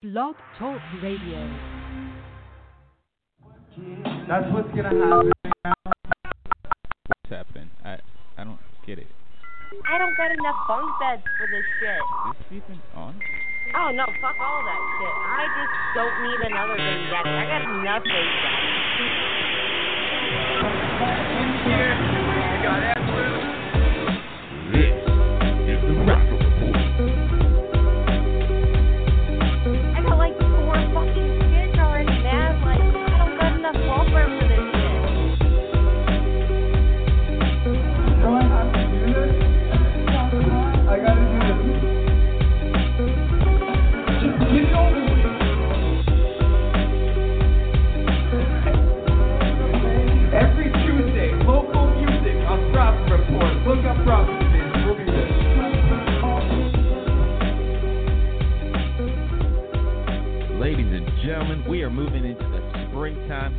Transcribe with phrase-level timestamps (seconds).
[0.00, 1.42] Blog Talk Radio.
[4.28, 5.32] That's what's gonna happen.
[7.08, 7.68] What's happening?
[7.84, 7.98] I
[8.38, 9.08] I don't get it.
[9.90, 11.98] I don't got enough bunk beds for this shit.
[12.30, 13.18] Is this even on?
[13.74, 15.14] Oh no, fuck all that shit.
[15.18, 17.26] I just don't need another thing yet.
[17.26, 18.38] I got enough things.
[25.66, 26.37] This is the Rocker
[61.38, 63.54] gentlemen, we are moving into the springtime.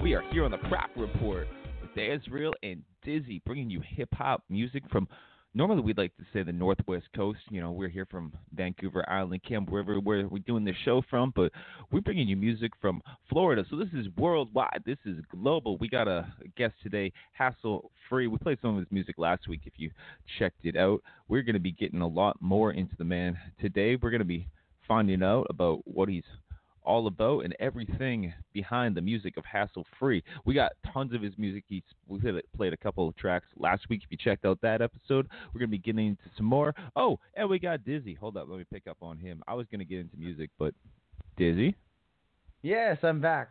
[0.00, 1.48] We are here on the Prophet Report
[1.80, 5.08] with Az-real and Dizzy, bringing you hip hop music from.
[5.54, 7.40] Normally, we'd like to say the Northwest Coast.
[7.50, 11.32] You know, we're here from Vancouver Island, Campbell River, where we're doing this show from.
[11.34, 11.50] But
[11.90, 13.64] we're bringing you music from Florida.
[13.68, 14.84] So this is worldwide.
[14.86, 15.78] This is global.
[15.78, 18.28] We got a guest today, Hassle Free.
[18.28, 19.62] We played some of his music last week.
[19.64, 19.90] If you
[20.38, 23.96] checked it out, we're going to be getting a lot more into the man today.
[24.00, 24.46] We're going to be
[24.86, 26.22] finding out about what he's
[26.84, 30.22] all about and everything behind the music of Hassle Free.
[30.44, 31.64] We got tons of his music.
[31.68, 34.02] He's we played- played a couple of tracks last week.
[34.04, 36.74] If you checked out that episode, we're gonna be getting into some more.
[36.96, 38.14] Oh, and we got Dizzy.
[38.14, 39.42] Hold up, let me pick up on him.
[39.46, 40.74] I was gonna get into music, but
[41.36, 41.74] Dizzy.
[42.62, 43.50] Yes, I'm back.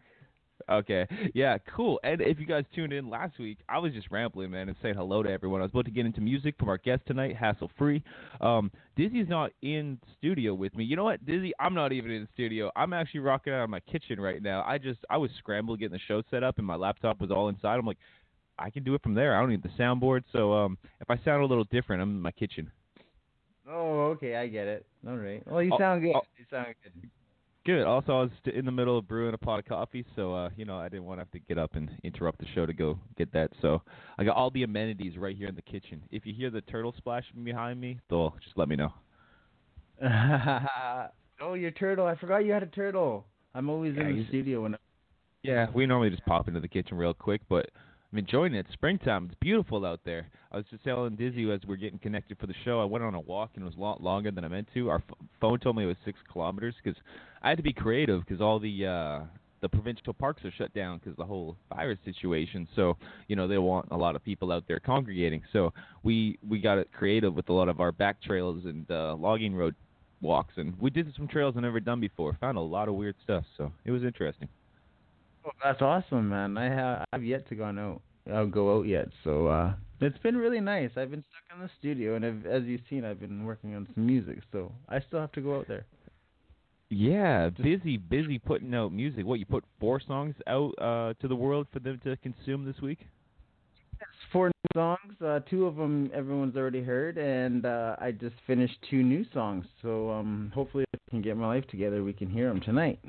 [0.70, 1.08] Okay.
[1.34, 2.00] Yeah, cool.
[2.04, 4.96] And if you guys tuned in last week, I was just rambling, man, and saying
[4.96, 5.62] hello to everyone.
[5.62, 8.04] I was about to get into music from our guest tonight, Hassle Free.
[8.40, 10.84] Um, Dizzy's not in studio with me.
[10.84, 11.52] You know what, Dizzy?
[11.60, 12.72] I'm not even in the studio.
[12.76, 14.64] I'm actually rocking out of my kitchen right now.
[14.66, 17.50] I just I was scrambling getting the show set up, and my laptop was all
[17.50, 17.76] inside.
[17.80, 17.98] I'm like,
[18.60, 19.36] I can do it from there.
[19.36, 20.24] I don't need the soundboard.
[20.32, 22.72] So um, if I sound a little different, I'm in my kitchen.
[23.70, 24.86] Oh, okay, I get it.
[25.08, 25.42] All right.
[25.48, 26.14] Well, you Oh, sound good.
[26.16, 26.22] oh.
[26.38, 27.10] You sound good.
[27.64, 27.84] Good.
[27.86, 30.66] Also, I was in the middle of brewing a pot of coffee, so uh, you
[30.66, 33.00] know I didn't want to have to get up and interrupt the show to go
[33.18, 33.52] get that.
[33.62, 33.84] So
[34.18, 36.02] I got all the amenities right here in the kitchen.
[36.12, 38.92] If you hear the turtle splashing behind me, though, just let me know.
[41.42, 42.08] oh, your turtle.
[42.08, 43.26] I forgot you had a turtle.
[43.54, 44.76] I'm always Yeah, in the studio when.
[45.44, 47.70] Yeah, we normally just pop into the kitchen real quick, but
[48.12, 48.66] I'm enjoying it.
[48.74, 49.30] Springtime.
[49.32, 50.28] It's beautiful out there.
[50.52, 52.82] I was just telling Dizzy as we're getting connected for the show.
[52.82, 54.90] I went on a walk and it was a lot longer than I meant to.
[54.90, 57.00] Our f- phone told me it was six kilometers because
[57.42, 59.20] I had to be creative because all the uh,
[59.62, 62.68] the provincial parks are shut down because the whole virus situation.
[62.76, 62.98] So
[63.30, 65.44] you know they want a lot of people out there congregating.
[65.54, 65.72] So
[66.04, 69.56] we we got it creative with a lot of our back trails and uh, logging
[69.56, 69.74] road
[70.20, 72.36] walks, and we did some trails I've never done before.
[72.42, 73.46] Found a lot of weird stuff.
[73.58, 74.50] So it was interesting.
[75.46, 76.58] Oh, that's awesome, man.
[76.58, 78.02] I have I've yet to go out.
[78.32, 80.90] I'll go out yet, so uh it's been really nice.
[80.98, 83.88] I've been stuck in the studio, and I've, as you've seen, I've been working on
[83.94, 85.86] some music, so I still have to go out there.
[86.90, 89.26] Yeah, busy, busy putting out music.
[89.26, 92.82] What you put four songs out uh, to the world for them to consume this
[92.82, 93.00] week?
[93.94, 95.22] It's four new songs.
[95.24, 99.66] Uh, two of them everyone's already heard, and uh, I just finished two new songs.
[99.84, 103.00] So um, hopefully, if I can get my life together, we can hear them tonight.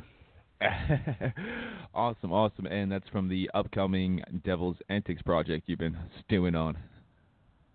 [1.95, 6.75] awesome, awesome, and that's from the upcoming Devil's Antics project you've been stewing on.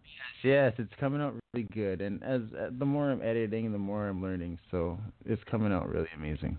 [0.03, 3.77] Yes, yes, it's coming out really good, and as uh, the more I'm editing, the
[3.77, 4.59] more I'm learning.
[4.71, 6.57] So it's coming out really amazing.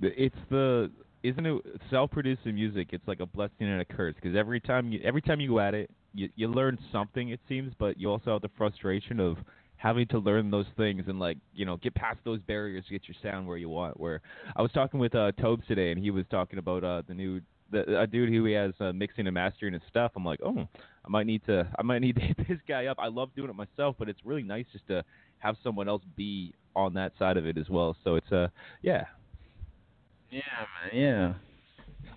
[0.00, 0.90] It's the
[1.22, 2.88] isn't it self-producing music?
[2.92, 5.60] It's like a blessing and a curse because every time you every time you go
[5.60, 7.30] at it, you you learn something.
[7.30, 9.36] It seems, but you also have the frustration of
[9.76, 13.02] having to learn those things and like you know get past those barriers to get
[13.08, 13.98] your sound where you want.
[13.98, 14.20] Where
[14.54, 17.40] I was talking with uh Tobes today, and he was talking about uh the new
[17.70, 20.12] the a dude who he has uh, mixing and mastering and stuff.
[20.16, 20.66] I'm like, oh,
[21.04, 22.98] I might need to I might need to hit this guy up.
[23.00, 25.04] I love doing it myself, but it's really nice just to
[25.38, 27.96] have someone else be on that side of it as well.
[28.04, 28.48] So it's uh
[28.82, 29.04] yeah,
[30.30, 30.40] Yeah,
[30.92, 31.00] man.
[31.00, 31.34] Yeah.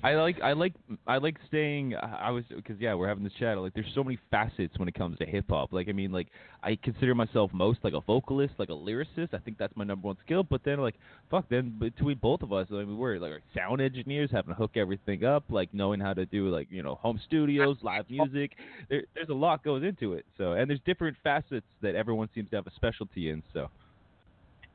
[0.02, 0.74] I like I like
[1.08, 1.94] I like staying.
[1.96, 3.58] I was because yeah, we're having this chat.
[3.58, 5.74] Like, there's so many facets when it comes to hip hop.
[5.74, 6.28] Like, I mean, like
[6.64, 9.34] I consider myself most like a vocalist, like a lyricist.
[9.34, 10.44] I think that's my number one skill.
[10.44, 10.96] But then like,
[11.30, 14.72] fuck, then between both of us, I mean, we're like sound engineers, having to hook
[14.76, 18.54] everything up, like knowing how to do like you know home studios, live music.
[18.90, 20.26] There, there's a lot goes into it.
[20.38, 23.44] So, and there's different facets that everyone seems to have a specialty in.
[23.54, 23.70] So,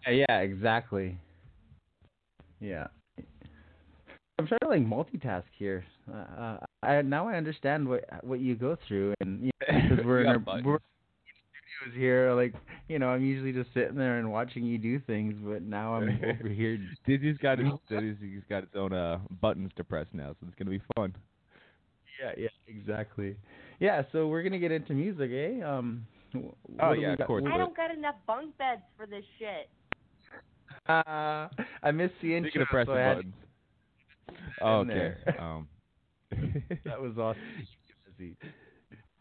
[0.07, 1.17] yeah, exactly.
[2.61, 2.89] Yeah.
[4.39, 5.85] I'm trying to like multitask here.
[6.13, 10.05] Uh, uh, I now I understand what what you go through, and you know, because
[10.05, 10.67] we're in our, got buttons.
[10.67, 12.33] we're in videos here.
[12.33, 12.55] Like,
[12.89, 16.09] you know, I'm usually just sitting there and watching you do things, but now I'm
[16.41, 16.79] over here.
[17.07, 20.71] Dizzy's got his Dizzy's got his own uh, buttons to press now, so it's gonna
[20.71, 21.15] be fun.
[22.21, 23.37] Yeah, yeah, exactly.
[23.79, 25.63] Yeah, so we're gonna get into music, eh?
[25.65, 26.07] Um.
[26.81, 27.45] Oh, yeah, of got- course.
[27.47, 29.69] I don't got enough bunk beds for this shit.
[30.89, 31.49] Uh,
[31.85, 33.35] I missed the intro, Speaking of pressing so I buttons.
[34.61, 35.13] Oh, okay.
[35.39, 35.69] Um,
[36.85, 37.41] that was awesome.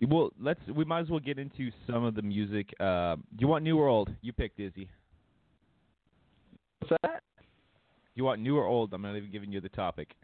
[0.07, 0.59] Well, let's.
[0.67, 2.73] We might as well get into some of the music.
[2.79, 4.13] Uh, do you want new or old?
[4.21, 4.89] You pick Dizzy.
[6.79, 7.23] What's that?
[8.15, 8.93] You want new or old?
[8.93, 10.15] I'm not even giving you the topic.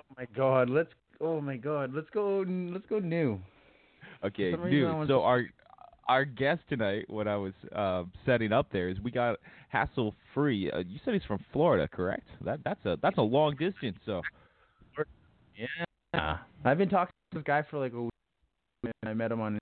[0.00, 0.90] Oh my god, let's.
[1.20, 2.44] Oh my god, let's go.
[2.46, 3.40] Let's go new.
[4.24, 4.94] Okay, some new.
[5.06, 5.44] So to- our
[6.08, 9.38] our guest tonight, when I was uh, setting up there, is we got
[9.68, 10.70] hassle free.
[10.70, 12.26] Uh, you said he's from Florida, correct?
[12.44, 13.98] That that's a that's a long distance.
[14.06, 14.22] So
[16.14, 16.38] Yeah.
[16.64, 18.10] I've been talking to this guy for like a week,
[18.84, 19.58] and I met him on.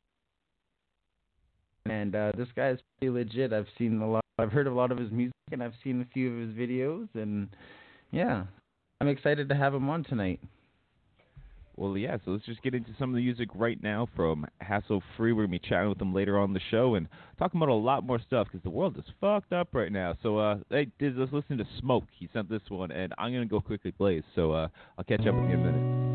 [1.87, 3.53] And uh, this guy is pretty legit.
[3.53, 4.23] I've seen a lot.
[4.39, 7.09] I've heard a lot of his music, and I've seen a few of his videos,
[7.15, 7.49] and
[8.11, 8.45] yeah,
[9.01, 10.41] I'm excited to have him on tonight.
[11.77, 15.03] Well, yeah, so let's just get into some of the music right now from Hassle
[15.17, 15.33] Free.
[15.33, 17.07] We're going to be chatting with them later on the show and
[17.39, 20.15] talking about a lot more stuff because the world is fucked up right now.
[20.23, 22.05] So, uh, hey, let's listen to Smoke.
[22.19, 24.25] He sent this one, and I'm going to go quickly blaze.
[24.35, 26.06] So, uh, I'll catch up with you in a minute.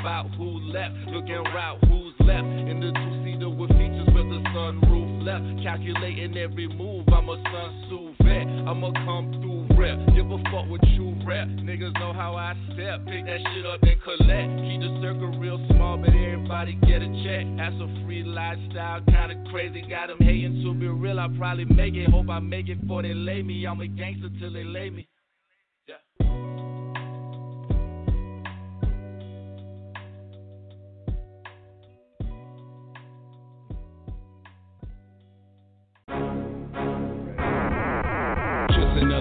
[0.00, 0.94] About who left.
[1.08, 2.46] Looking route who's left.
[2.46, 5.62] In the two seater with features with the sunroof left.
[5.62, 7.08] Calculating every move.
[7.08, 7.88] I'm a sun
[8.28, 8.46] vet.
[8.68, 9.98] I'ma come through rep.
[10.14, 11.48] Give a fuck what you rep.
[11.64, 13.04] Niggas know how I step.
[13.06, 14.50] Pick that shit up and collect.
[14.60, 17.44] Keep the circle real small, but everybody get a check.
[17.56, 19.82] That's a free lifestyle, kinda crazy.
[19.82, 21.18] Got 'em hating to be real.
[21.18, 22.08] I probably make it.
[22.10, 23.66] Hope I make it before they lay me.
[23.66, 25.06] I'm a gangster till they lay me.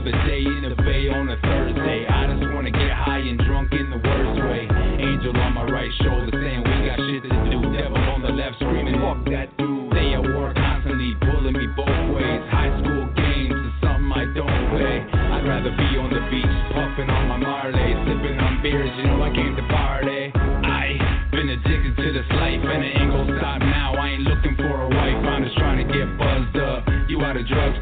[0.07, 2.07] Another day in the bay on a Thursday.
[2.07, 4.67] I just wanna get high and drunk in the worst way.
[5.03, 7.59] Angel on my right shoulder saying we got shit to do.
[7.75, 9.91] Devil on the left screaming, fuck that dude.
[9.91, 12.41] Stay at work constantly pulling me both ways.
[12.47, 15.03] High school games is something I don't play.
[15.03, 18.91] I'd rather be on the beach, puffing on my Marley, sipping on beers.
[18.95, 20.31] You know I came to party.
[20.31, 23.95] I been addicted to this life and it ain't gon' stop now.
[23.99, 26.87] I ain't looking for a wife, I'm just trying to get buzzed up.
[27.11, 27.77] You out of drugs,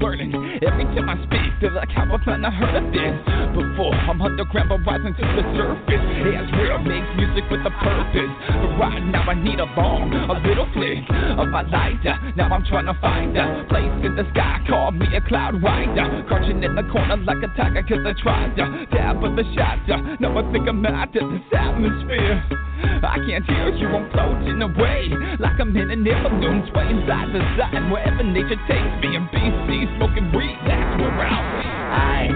[0.00, 0.32] learning.
[0.64, 3.14] Every time I speak, feel like how I've not heard of this
[3.52, 3.94] before.
[3.94, 6.04] I'm underground, but rising to the surface.
[6.24, 8.32] Yeah, It's real, makes music with a purpose.
[8.48, 11.04] But right now, I need a bomb, a little flick
[11.36, 12.16] of my lighter.
[12.36, 14.64] Now I'm trying to find a place in the sky.
[14.68, 16.24] Call me a cloud rider.
[16.26, 19.78] Crouching in the corner like a tiger, cause I tried to dab with the shot.
[20.20, 22.69] Now I think I'm out of this atmosphere.
[22.82, 25.08] I can't hear you, I'm floating away
[25.38, 29.16] like I'm in an air balloon, swaying side to side wherever nature takes me.
[29.16, 31.66] In BC, smoking weed, that's where I'll be.
[31.68, 32.28] I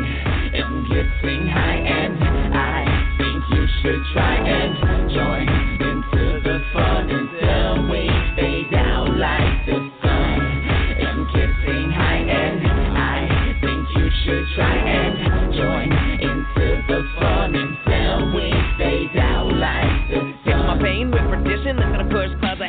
[0.54, 2.18] am getting high and
[2.54, 2.84] I
[3.18, 5.63] think you should try and join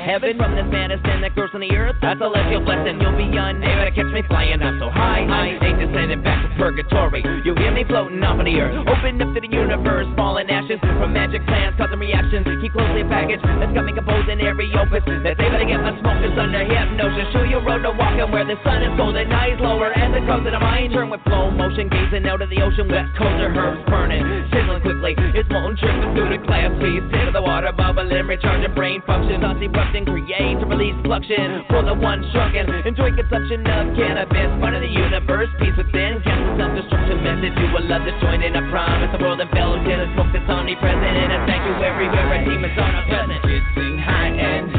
[0.06, 1.98] heaven from this madness that grows on the earth.
[2.00, 3.02] That's a celestial blessing.
[3.02, 5.26] You'll be unable to catch me flying up so high.
[5.26, 7.24] I ain't descending back purgatory.
[7.44, 8.76] You'll hear me floating off in the earth.
[8.88, 12.48] Open up to the universe, falling ashes from magic plants, causing reactions.
[12.62, 13.44] Keep closely packaged.
[13.44, 15.04] That's got me composing every opus.
[15.06, 17.28] That's able to get my smokers under hypnosis.
[17.34, 20.14] Show you a road to walk on where the sun is golden, eyes lower, and
[20.14, 22.88] the coast of the mind turn with slow motion, gazing out of the ocean.
[22.88, 25.14] West coast of herbs burning, sizzling quickly.
[25.36, 29.42] It's molten dripping through the glass please Sit of the water bubbling, recharging brain function.
[29.42, 32.70] Thoughts erupting, create to release fluxion for the one shrunken.
[32.86, 36.22] Enjoy consumption of cannabis, part of the universe, peace within.
[36.54, 37.56] Self-destruction message.
[37.58, 40.46] You will love this joint, and I promise the world enveloped in a smoke that's
[40.46, 41.02] omnipresent.
[41.02, 43.42] And I thank you everywhere where demons are not present.
[43.42, 44.75] Getting high and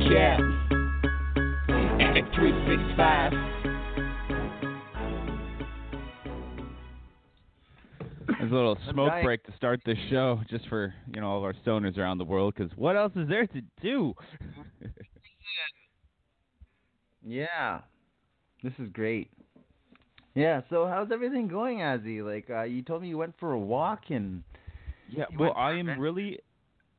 [0.00, 0.40] Cap.
[2.00, 3.32] At 365.
[8.38, 11.44] There's a little smoke break to start this show, just for you know all of
[11.44, 12.54] our stoners around the world.
[12.56, 14.14] Because what else is there to do?
[17.28, 17.80] Yeah,
[18.62, 19.30] this is great.
[20.36, 22.24] Yeah, so how's everything going, Azzy?
[22.24, 24.44] Like, uh, you told me you went for a walk and
[25.08, 26.38] Yeah, well, I am really,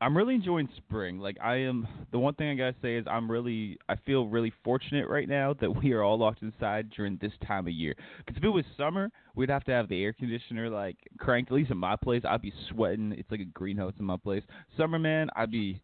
[0.00, 1.18] I'm really enjoying spring.
[1.18, 1.86] Like, I am.
[2.12, 5.54] The one thing I gotta say is I'm really, I feel really fortunate right now
[5.60, 7.96] that we are all locked inside during this time of year.
[8.18, 11.50] Because if it was summer, we'd have to have the air conditioner like cranked.
[11.50, 13.12] At least in my place, I'd be sweating.
[13.18, 14.44] It's like a greenhouse in my place.
[14.76, 15.80] Summer, man, I'd be.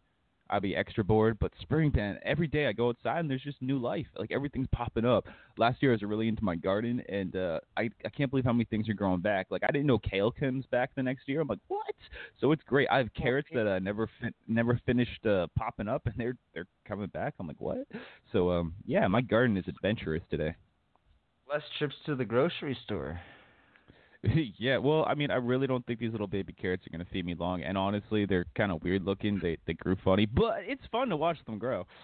[0.49, 3.61] I'd be extra bored, but spring, man, every day I go outside and there's just
[3.61, 4.05] new life.
[4.17, 5.25] Like everything's popping up.
[5.57, 8.53] Last year I was really into my garden, and uh, I I can't believe how
[8.53, 9.47] many things are growing back.
[9.49, 11.41] Like I didn't know kale comes back the next year.
[11.41, 11.95] I'm like, what?
[12.39, 12.87] So it's great.
[12.91, 16.67] I have carrots that uh, never fin- never finished uh, popping up, and they're they're
[16.87, 17.33] coming back.
[17.39, 17.87] I'm like, what?
[18.31, 20.55] So um, yeah, my garden is adventurous today.
[21.51, 23.19] less trips to the grocery store.
[24.57, 27.25] yeah, well, I mean, I really don't think these little baby carrots are gonna feed
[27.25, 29.39] me long, and honestly, they're kind of weird looking.
[29.41, 31.85] They they grew funny, but it's fun to watch them grow.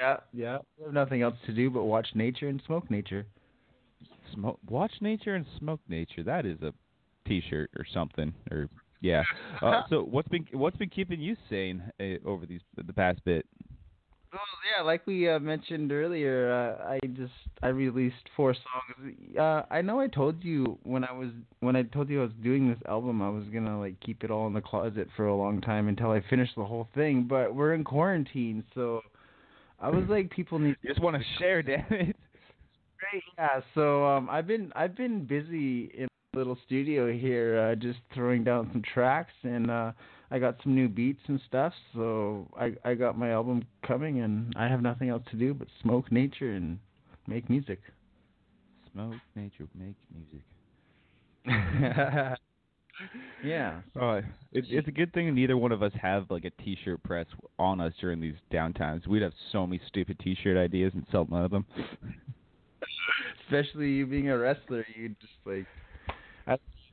[0.00, 0.58] Yeah, yeah.
[0.78, 3.26] We have nothing else to do but watch nature and smoke nature.
[4.34, 6.22] Smoke, watch nature and smoke nature.
[6.22, 6.72] That is a
[7.26, 8.32] T-shirt or something.
[8.50, 8.68] Or
[9.00, 9.22] yeah.
[9.60, 13.46] Uh, so what's been what's been keeping you sane uh, over these the past bit?
[14.32, 14.40] Well,
[14.74, 19.14] yeah, like we uh, mentioned earlier, uh, I just I released four songs.
[19.38, 21.28] Uh, I know I told you when I was
[21.60, 24.30] when I told you I was doing this album, I was gonna like keep it
[24.30, 27.26] all in the closet for a long time until I finished the whole thing.
[27.28, 29.02] But we're in quarantine, so
[29.80, 32.16] I was like, people need You just want to share, damn it.
[32.98, 33.60] Great, yeah.
[33.74, 38.44] So um, I've been I've been busy in a little studio here, uh, just throwing
[38.44, 39.92] down some tracks, and uh,
[40.32, 41.74] I got some new beats and stuff.
[41.94, 45.68] So I I got my album coming, and I have nothing else to do but
[45.82, 46.78] smoke nature and
[47.26, 47.80] make music.
[48.92, 50.40] Smoke nature, make music.
[53.44, 53.80] yeah.
[54.00, 54.14] Oh,
[54.52, 57.26] it, it's a good thing neither one of us have like a T-shirt press
[57.58, 59.06] on us during these downtimes.
[59.06, 61.66] We'd have so many stupid T-shirt ideas and sell none of them.
[63.44, 65.66] Especially you being a wrestler, you just like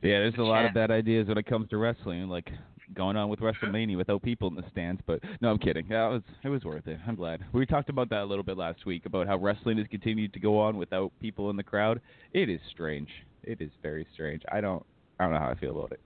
[0.01, 2.50] Yeah, there's a lot of bad ideas when it comes to wrestling, like
[2.93, 5.01] going on with WrestleMania without people in the stands.
[5.05, 5.86] But no, I'm kidding.
[5.86, 7.00] It was it was worth it.
[7.08, 7.41] I'm glad.
[7.53, 10.39] We talked about that a little bit last week about how wrestling has continued to
[10.39, 12.01] go on without people in the crowd.
[12.34, 13.10] It is strange.
[13.43, 14.43] It is very strange.
[14.51, 14.86] I don't
[15.19, 16.00] I don't know how I feel about it.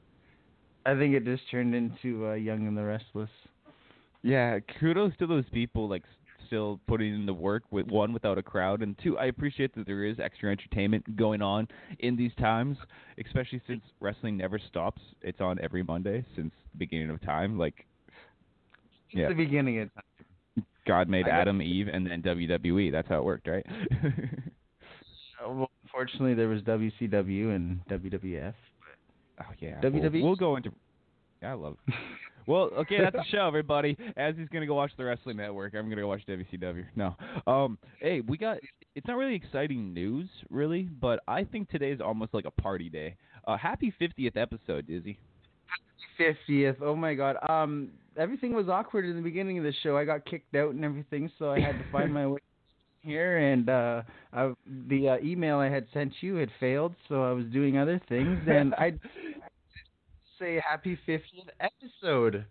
[0.86, 3.30] I think it just turned into uh, Young and the Restless.
[4.22, 6.04] Yeah, kudos to those people like
[6.54, 9.88] still putting in the work with one without a crowd, and two, I appreciate that
[9.88, 11.68] there is extra entertainment going on
[11.98, 12.78] in these times,
[13.26, 15.02] especially since wrestling never stops.
[15.24, 17.58] It's on every Monday since the beginning of time.
[17.58, 17.88] Like,
[19.12, 20.66] Since yeah, the beginning of time.
[20.86, 22.92] God made I Adam, Eve, and then WWE.
[22.92, 23.66] That's how it worked, right?
[25.44, 28.54] Uh, well, unfortunately, there was WCW and WWF.
[29.42, 29.82] Oh yeah.
[29.82, 30.14] WWE?
[30.14, 30.72] We'll, we'll go into.
[31.44, 31.78] I love.
[31.88, 31.94] It.
[32.46, 33.98] Well, okay, that's the show, everybody.
[34.18, 36.86] As he's gonna go watch the Wrestling Network, I'm gonna go watch WCW.
[36.96, 37.16] No,
[37.48, 38.58] um, hey, we got.
[38.96, 42.90] It's not really exciting news, really, but I think today is almost like a party
[42.90, 43.16] day.
[43.48, 45.18] Uh, happy 50th episode, Dizzy.
[46.18, 46.78] Fiftieth.
[46.82, 47.38] Oh my God.
[47.50, 49.98] Um, everything was awkward in the beginning of the show.
[49.98, 52.40] I got kicked out and everything, so I had to find my way
[53.02, 53.38] here.
[53.38, 54.54] And uh, I,
[54.90, 58.40] the uh, email I had sent you had failed, so I was doing other things.
[58.48, 58.94] And I
[60.44, 62.46] say happy fiftieth episode.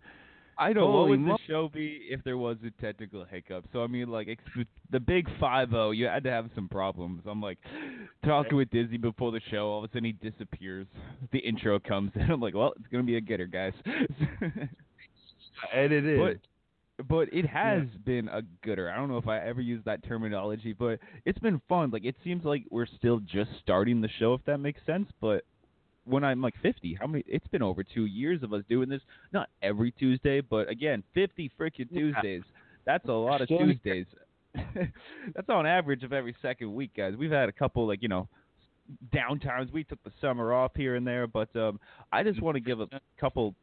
[0.57, 3.25] I don't know what Holy would mo- the show be if there was a technical
[3.25, 3.65] hiccup?
[3.73, 7.23] So I mean, like ex- the big five zero, you had to have some problems.
[7.25, 7.57] I'm like
[8.23, 9.67] talking with Dizzy before the show.
[9.67, 10.87] All of a sudden, he disappears.
[11.31, 12.21] The intro comes in.
[12.31, 13.73] I'm like, well, it's gonna be a getter, guys.
[15.73, 16.19] And it is.
[16.19, 18.91] But but it has been a gooder.
[18.91, 21.89] I don't know if I ever used that terminology, but it's been fun.
[21.89, 25.07] Like it seems like we're still just starting the show, if that makes sense.
[25.19, 25.43] But
[26.05, 27.23] when I'm like 50, how many?
[27.27, 29.01] It's been over two years of us doing this.
[29.31, 32.43] Not every Tuesday, but again, 50 freaking Tuesdays.
[32.85, 34.05] That's a lot of Tuesdays.
[35.35, 37.13] That's on average of every second week, guys.
[37.17, 38.27] We've had a couple like you know
[39.13, 39.71] downtimes.
[39.71, 41.79] We took the summer off here and there, but um,
[42.11, 42.87] I just want to give a
[43.19, 43.55] couple.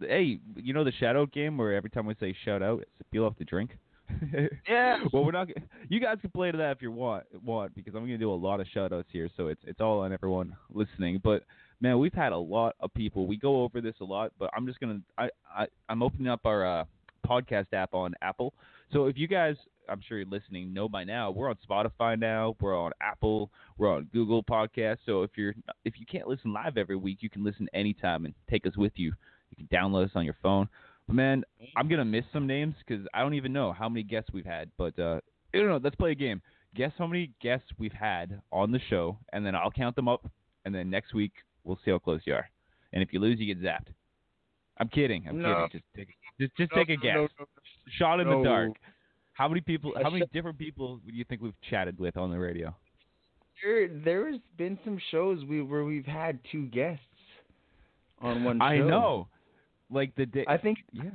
[0.00, 3.24] Hey, you know the shadow game where every time we say shout out, it's peel
[3.24, 3.70] off the drink.
[4.68, 4.98] Yeah.
[5.12, 5.48] well, we're not.
[5.88, 8.34] You guys can play to that if you want, want because I'm gonna do a
[8.34, 11.20] lot of shout outs here, so it's it's all on everyone listening.
[11.22, 11.44] But
[11.82, 13.26] man, we've had a lot of people.
[13.26, 15.00] We go over this a lot, but I'm just gonna.
[15.18, 16.84] I, I I'm opening up our uh,
[17.28, 18.54] podcast app on Apple.
[18.92, 19.56] So if you guys,
[19.88, 22.56] I'm sure you're listening, know by now, we're on Spotify now.
[22.60, 23.50] We're on Apple.
[23.76, 24.98] We're on Google Podcasts.
[25.04, 28.34] So if you're if you can't listen live every week, you can listen anytime and
[28.48, 29.12] take us with you.
[29.50, 30.68] You can download us on your phone.
[31.08, 31.44] But man,
[31.76, 34.70] I'm gonna miss some names because I don't even know how many guests we've had.
[34.78, 35.20] But uh,
[35.52, 35.80] don't know.
[35.82, 36.40] Let's play a game.
[36.74, 40.30] Guess how many guests we've had on the show, and then I'll count them up.
[40.64, 41.32] And then next week
[41.64, 42.48] we'll see how close you are.
[42.92, 43.88] And if you lose, you get zapped.
[44.78, 45.26] I'm kidding.
[45.28, 45.66] I'm No.
[45.68, 45.80] kidding.
[45.80, 46.08] Just take
[46.40, 47.16] just just No, take a guess.
[47.16, 47.46] no.
[47.98, 48.72] Shot in the dark.
[49.34, 49.92] How many people?
[50.02, 52.74] How many different people do you think we've chatted with on the radio?
[53.62, 57.04] There, there's been some shows we where we've had two guests
[58.20, 58.64] on one show.
[58.64, 59.28] I know.
[59.90, 60.44] Like the day.
[60.48, 61.04] I think yeah.
[61.04, 61.12] we've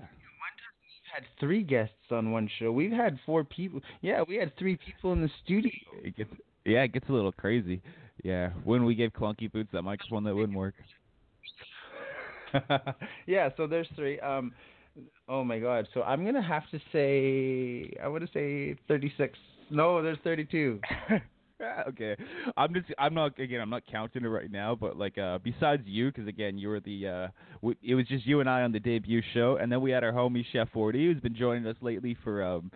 [1.13, 2.71] had three guests on one show.
[2.71, 3.81] We've had four people.
[4.01, 5.71] Yeah, we had three people in the studio.
[6.03, 6.29] It gets
[6.65, 7.81] yeah, it gets a little crazy.
[8.23, 10.75] Yeah, when we gave Clunky Boots that microphone that wouldn't work.
[13.27, 14.19] yeah, so there's three.
[14.19, 14.53] Um,
[15.27, 15.87] oh my God.
[15.93, 19.37] So I'm gonna have to say I want to say 36.
[19.69, 20.79] No, there's 32.
[21.89, 22.15] okay,
[22.55, 25.83] I'm just I'm not again I'm not counting it right now, but like uh besides
[25.85, 27.27] you, because again you were the uh
[27.61, 30.03] w- it was just you and I on the debut show, and then we had
[30.03, 32.71] our homie Chef Forty who's been joining us lately for um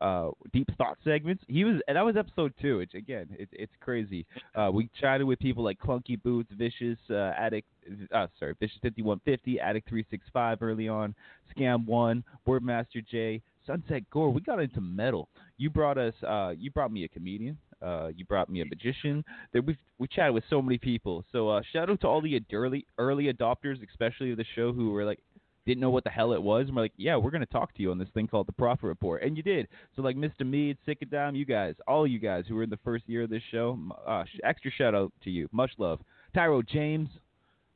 [0.00, 1.42] uh deep thought segments.
[1.48, 2.78] He was and that was episode two.
[2.78, 4.26] Which again it's it's crazy.
[4.54, 7.68] Uh, we chatted with people like Clunky Boots, Vicious, uh, Addict,
[8.12, 11.14] uh sorry Vicious fifty one fifty, Addict three six five early on,
[11.56, 13.42] Scam One, Wordmaster J.
[13.66, 15.28] Sunset Gore, we got into metal.
[15.58, 17.58] You brought us, uh, you brought me a comedian.
[17.82, 19.22] Uh, you brought me a magician.
[19.52, 21.24] We we chatted with so many people.
[21.30, 24.90] So uh, shout out to all the early early adopters, especially of the show, who
[24.92, 25.18] were like
[25.66, 26.66] didn't know what the hell it was.
[26.68, 28.86] And we're like, yeah, we're gonna talk to you on this thing called the Prophet
[28.86, 29.68] Report, and you did.
[29.94, 30.46] So like Mr.
[30.46, 33.42] Mead, Sickadam, you guys, all you guys who were in the first year of this
[33.50, 35.48] show, uh, extra shout out to you.
[35.52, 36.00] Much love,
[36.34, 37.08] Tyro James,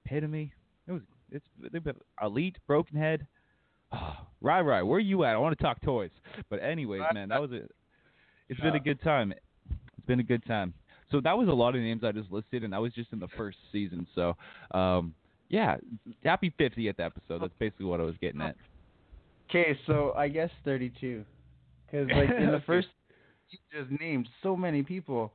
[0.06, 0.52] Epitome.
[0.86, 1.46] It was it's
[2.22, 3.26] elite, Broken Head.
[3.92, 4.82] Oh, right, right.
[4.82, 5.34] Where are you at?
[5.34, 6.10] I want to talk toys.
[6.48, 7.70] But anyways, man, that was it.
[8.48, 9.32] It's been a good time.
[9.70, 10.74] It's been a good time.
[11.10, 13.18] So that was a lot of names I just listed, and that was just in
[13.18, 14.06] the first season.
[14.14, 14.36] So,
[14.70, 15.14] um,
[15.50, 15.76] yeah,
[16.24, 17.42] happy 50th episode.
[17.42, 18.54] That's basically what I was getting at.
[19.50, 21.24] Okay, so I guess 32.
[21.84, 22.86] Because like in the first,
[23.50, 25.32] you just named so many people.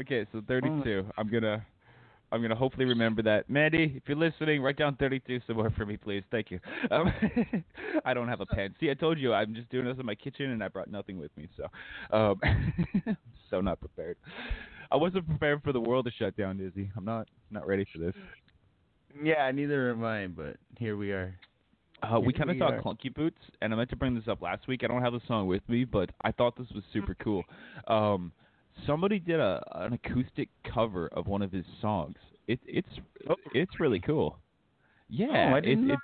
[0.00, 1.06] Okay, so 32.
[1.16, 1.64] I'm gonna,
[2.30, 3.48] I'm gonna hopefully remember that.
[3.48, 6.22] Mandy, if you're listening, write down 32 somewhere for me, please.
[6.30, 6.60] Thank you.
[6.90, 7.10] Um,
[8.04, 8.74] I don't have a pen.
[8.80, 11.18] See, I told you I'm just doing this in my kitchen, and I brought nothing
[11.18, 12.38] with me, so, um,
[13.50, 14.18] so not prepared.
[14.92, 16.90] I wasn't prepared for the world to shut down, Dizzy.
[16.96, 18.14] I'm not, not ready for this.
[19.22, 21.34] Yeah, neither am I, but here we are.
[22.02, 22.82] Uh, we kind of thought saw are.
[22.82, 24.82] Clunky Boots, and I meant to bring this up last week.
[24.84, 27.44] I don't have the song with me, but I thought this was super cool.
[27.86, 28.32] Um,
[28.86, 32.16] somebody did a an acoustic cover of one of his songs.
[32.46, 32.88] It, it's
[33.54, 34.38] it's really cool.
[35.08, 36.02] Yeah, Oh, I it, it's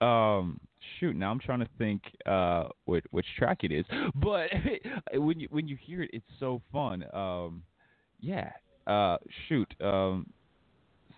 [0.00, 0.60] um
[1.00, 3.84] shoot, now I'm trying to think uh which which track it is.
[4.14, 4.50] But
[5.14, 7.04] when you when you hear it, it's so fun.
[7.14, 7.62] Um,
[8.20, 8.50] yeah.
[8.86, 9.16] Uh,
[9.48, 9.72] shoot.
[9.80, 10.26] Um,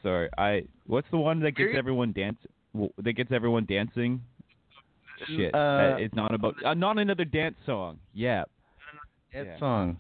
[0.03, 0.29] sorry.
[0.39, 2.39] I what's the one that gets everyone dance?
[3.03, 4.23] That gets everyone dancing.
[5.27, 5.55] Shit.
[5.55, 7.99] Uh, it's not about uh, not another dance song.
[8.15, 8.45] Yeah.
[9.33, 9.59] That Yeah.
[9.59, 9.99] song.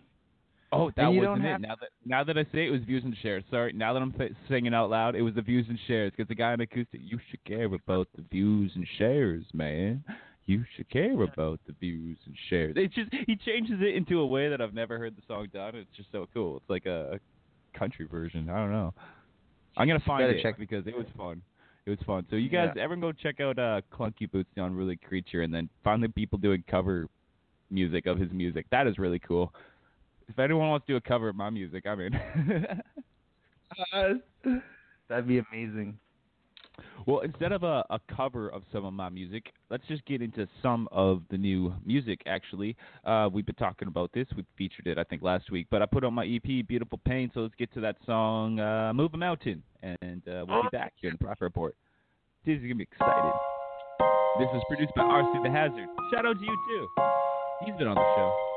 [0.71, 1.49] Oh, that wasn't it.
[1.49, 3.43] have- Now that now that I say it, it was views and shares.
[3.51, 3.73] Sorry.
[3.73, 6.35] Now that I'm th- singing out loud, it was the views and shares because the
[6.35, 7.01] guy on acoustic.
[7.03, 10.05] You should care about the views and shares, man.
[10.47, 12.75] You should care about the views and shares.
[12.77, 15.75] It's just he changes it into a way that I've never heard the song done.
[15.75, 16.59] It's just so cool.
[16.59, 17.19] It's like a,
[17.75, 18.49] a country version.
[18.51, 18.95] I don't know.
[19.79, 21.41] I'm gonna find gotta it check- because it was fun.
[21.87, 22.27] It was fun.
[22.29, 22.83] So you guys, Yeah.
[22.83, 26.37] everyone, go check out uh, Clunky Boots on Really Creature, and then find the people
[26.39, 27.09] doing cover
[27.71, 28.67] music of his music.
[28.71, 29.55] That is really cool.
[30.29, 32.13] If anyone wants to do a cover of my music, I'm in.
[35.09, 35.99] That'd be amazing.
[37.07, 40.47] Well, instead of a, a cover of some of my music, let's just get into
[40.63, 42.21] some of the new music.
[42.27, 44.27] Actually, uh, we've been talking about this.
[44.37, 45.67] We featured it, I think, last week.
[45.71, 47.31] But I put on my EP, Beautiful Pain.
[47.35, 50.93] So let's get to that song, uh, "Move a Mountain," and uh, we'll be back
[50.97, 51.77] here in the Prophet Report.
[52.45, 53.33] This is gonna be excited.
[54.39, 55.89] This is produced by RC the Hazard.
[56.13, 56.89] Shout out to you too.
[57.65, 58.48] He's been on the show.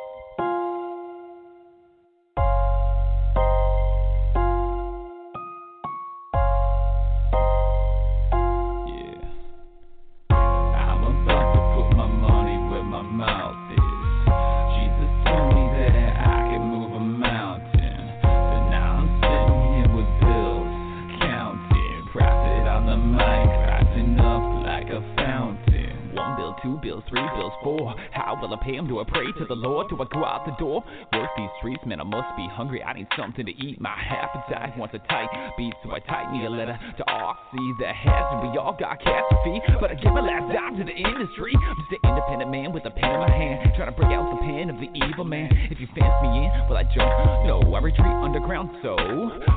[30.52, 30.84] The door?
[31.14, 32.84] Work these streets, man, I must be hungry.
[32.84, 33.80] I need something to eat.
[33.80, 37.88] My appetite wants a tight beat, so I type me a letter to RC the
[37.88, 38.44] hazard.
[38.44, 41.56] We all got catastrophe, but I give my last dime to the industry.
[41.56, 44.28] I'm just an independent man with a pen in my hand, trying to break out
[44.28, 45.50] the pen of the evil man.
[45.72, 47.12] If you fence me in, will I jump?
[47.48, 48.70] No, I retreat underground.
[48.84, 48.96] So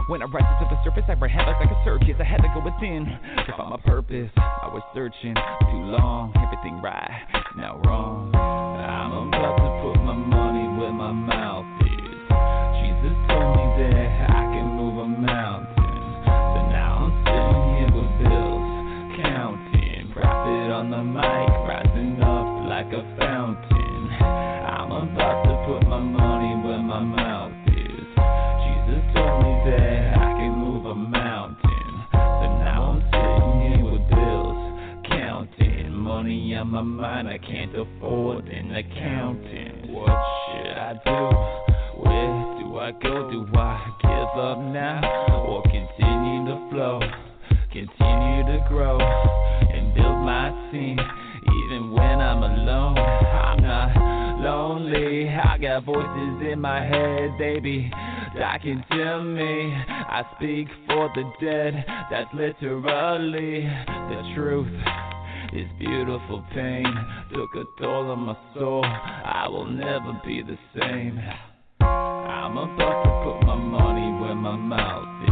[0.08, 2.16] when I rise to the surface, I havoc like a circus.
[2.20, 3.06] I had to go within
[3.46, 4.30] to find my purpose.
[4.36, 7.10] I was searching too long, everything right,
[7.56, 8.43] now wrong.
[36.84, 39.90] Mind, I can't afford an accountant.
[39.90, 42.00] What should I do?
[42.02, 43.30] Where do I go?
[43.30, 45.00] Do I give up now?
[45.48, 47.00] Or continue to flow?
[47.72, 50.98] Continue to grow and build my team.
[50.98, 55.28] Even when I'm alone, I'm not lonely.
[55.28, 57.90] I got voices in my head, baby.
[58.38, 61.84] That can tell me I speak for the dead.
[62.10, 64.68] That's literally the truth.
[65.54, 66.84] This beautiful pain
[67.32, 68.84] took a toll on my soul.
[68.84, 71.16] I will never be the same.
[71.78, 75.30] I'm about to put my money where my mouth is.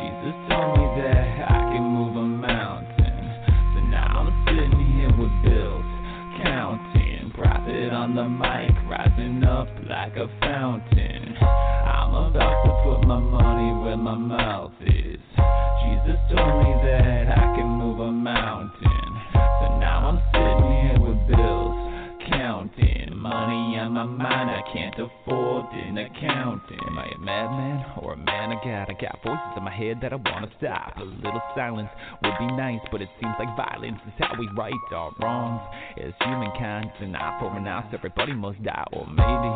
[0.00, 3.20] Jesus told me that I can move a mountain.
[3.76, 5.84] So now I'm sitting here with bills,
[6.42, 7.30] counting.
[7.36, 11.36] Prophet on the mic, rising up like a fountain.
[11.42, 14.97] I'm about to put my money where my mouth is.
[24.98, 26.78] Mind, I can't afford.
[26.86, 28.90] Am I a madman or a man of God?
[28.90, 30.96] I got voices in my head that I wanna stop.
[30.98, 31.90] A little silence
[32.22, 35.62] would be nice, but it seems like violence is how we right our wrongs.
[35.98, 38.86] As humankind, it's an eye for an eye, so everybody must die.
[38.92, 39.50] Or maybe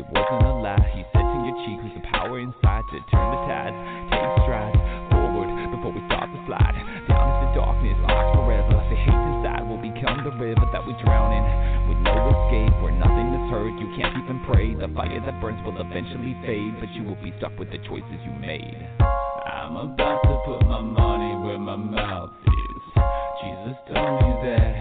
[0.00, 0.90] it wasn't a lie.
[0.94, 3.76] He said to your cheek, who's the power inside to turn the tides,
[4.10, 4.80] take strides
[5.12, 6.76] forward before we start to slide.
[7.08, 8.80] Down into darkness, lost forever.
[8.88, 11.75] The hate inside will become the river that we drown in.
[12.16, 14.74] Escape, where nothing is heard, you can't even pray.
[14.74, 18.20] The fire that burns will eventually fade, but you will be stuck with the choices
[18.24, 18.88] you made.
[19.00, 22.82] I'm about to put my money where my mouth is.
[23.42, 24.75] Jesus told me that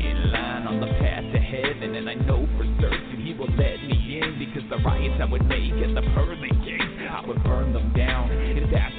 [0.00, 1.94] in line on the path to heaven.
[1.94, 5.46] And I know for certain He will let me in because the riots I would
[5.46, 8.30] make at the pearly gates, I would burn them down.
[8.32, 8.97] If that's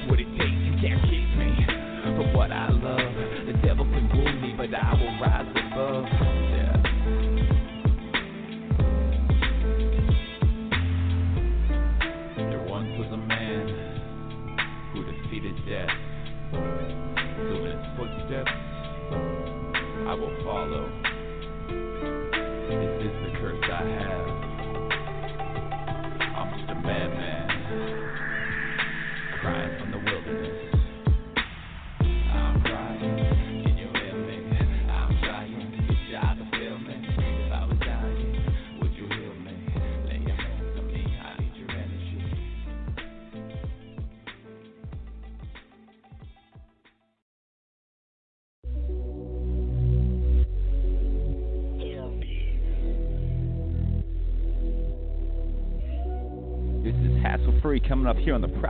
[58.20, 58.69] here on the Prophet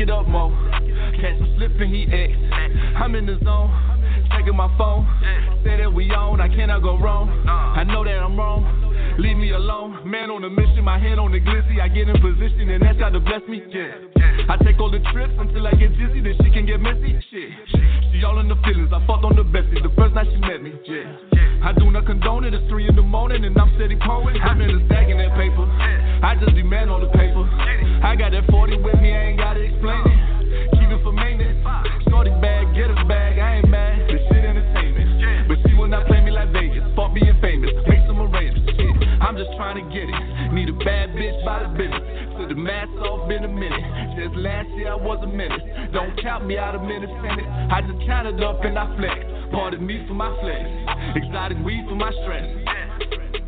[0.00, 0.50] it up more.
[1.20, 2.32] Catch him slipping, he X.
[2.96, 3.70] I'm in the zone.
[4.32, 5.06] Checking my phone.
[5.64, 7.28] Say that we on, I cannot go wrong.
[7.46, 8.64] I know that I'm wrong.
[9.18, 10.08] Leave me alone.
[10.08, 11.80] Man on a mission, my hand on the glizzy.
[11.80, 13.62] I get in position and that's how to bless me.
[13.68, 13.92] Yeah.
[14.48, 17.20] I take all the trips until I get dizzy, then she can get messy.
[17.30, 17.99] Shit.
[18.10, 18.90] She all in the feelings.
[18.92, 20.74] I fucked on the bestie the first night she met me.
[20.84, 21.06] Yeah.
[21.62, 22.54] I do not condone it.
[22.54, 24.40] It's three in the morning and I'm steady pouring.
[24.42, 25.62] I'm in the stacking that paper.
[26.24, 27.44] I just demand on the paper.
[28.02, 30.18] I got that 40 with me, I ain't gotta explain it.
[30.74, 31.60] Keep it for maintenance.
[32.08, 34.08] Shorty bag, get a bag, I ain't mad.
[34.08, 35.48] This shit entertainment.
[35.48, 36.82] But she will not play me like Vegas.
[36.96, 37.70] Fuck being famous.
[37.86, 38.72] Make some arrangements.
[39.20, 40.52] I'm just trying to get it.
[40.52, 42.29] Need a bad bitch by the business.
[42.60, 43.80] Mask off in a minute.
[44.20, 45.62] Just last year I was a menace.
[45.92, 47.48] Don't count me out a minute Senate.
[47.48, 49.24] I just counted up and I flex.
[49.50, 50.68] Pardon me for my flex.
[51.16, 53.39] Exotic weed for my stress.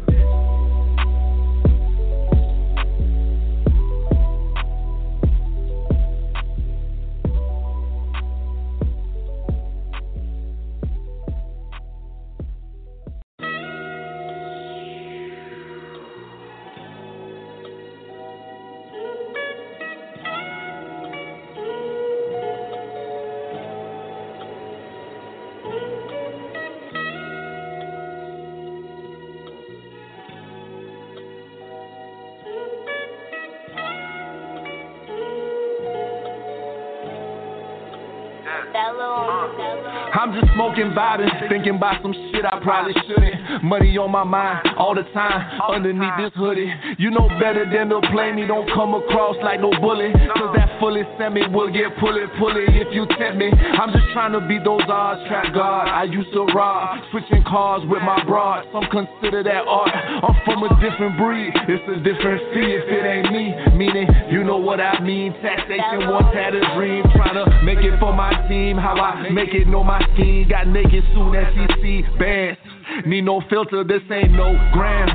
[40.73, 43.65] Smoking, vibing, thinking about some shit I probably shouldn't.
[43.65, 46.71] Money on my mind all the time, underneath this hoodie.
[46.99, 50.13] You know better than to play me, don't come across like no bully.
[50.13, 53.51] Cause that fully sent me will get pulley, pulley if you tempt me.
[53.53, 55.89] I'm just trying to beat those odds, trap guard.
[55.89, 58.65] I used to rob, switching cars with my broad.
[58.73, 59.93] Some consider that art.
[59.93, 63.53] I'm from a different breed, it's a different fee if it ain't me.
[63.77, 64.09] Meaning,
[64.43, 65.33] you know what I mean.
[65.41, 68.77] Taxation once had a dream, trying to make it for my team.
[68.77, 70.49] How I make it, know my scheme.
[70.49, 72.03] Got naked soon as he see.
[72.19, 73.07] Bang hands.
[73.07, 75.07] Need no filter, this ain't no gram.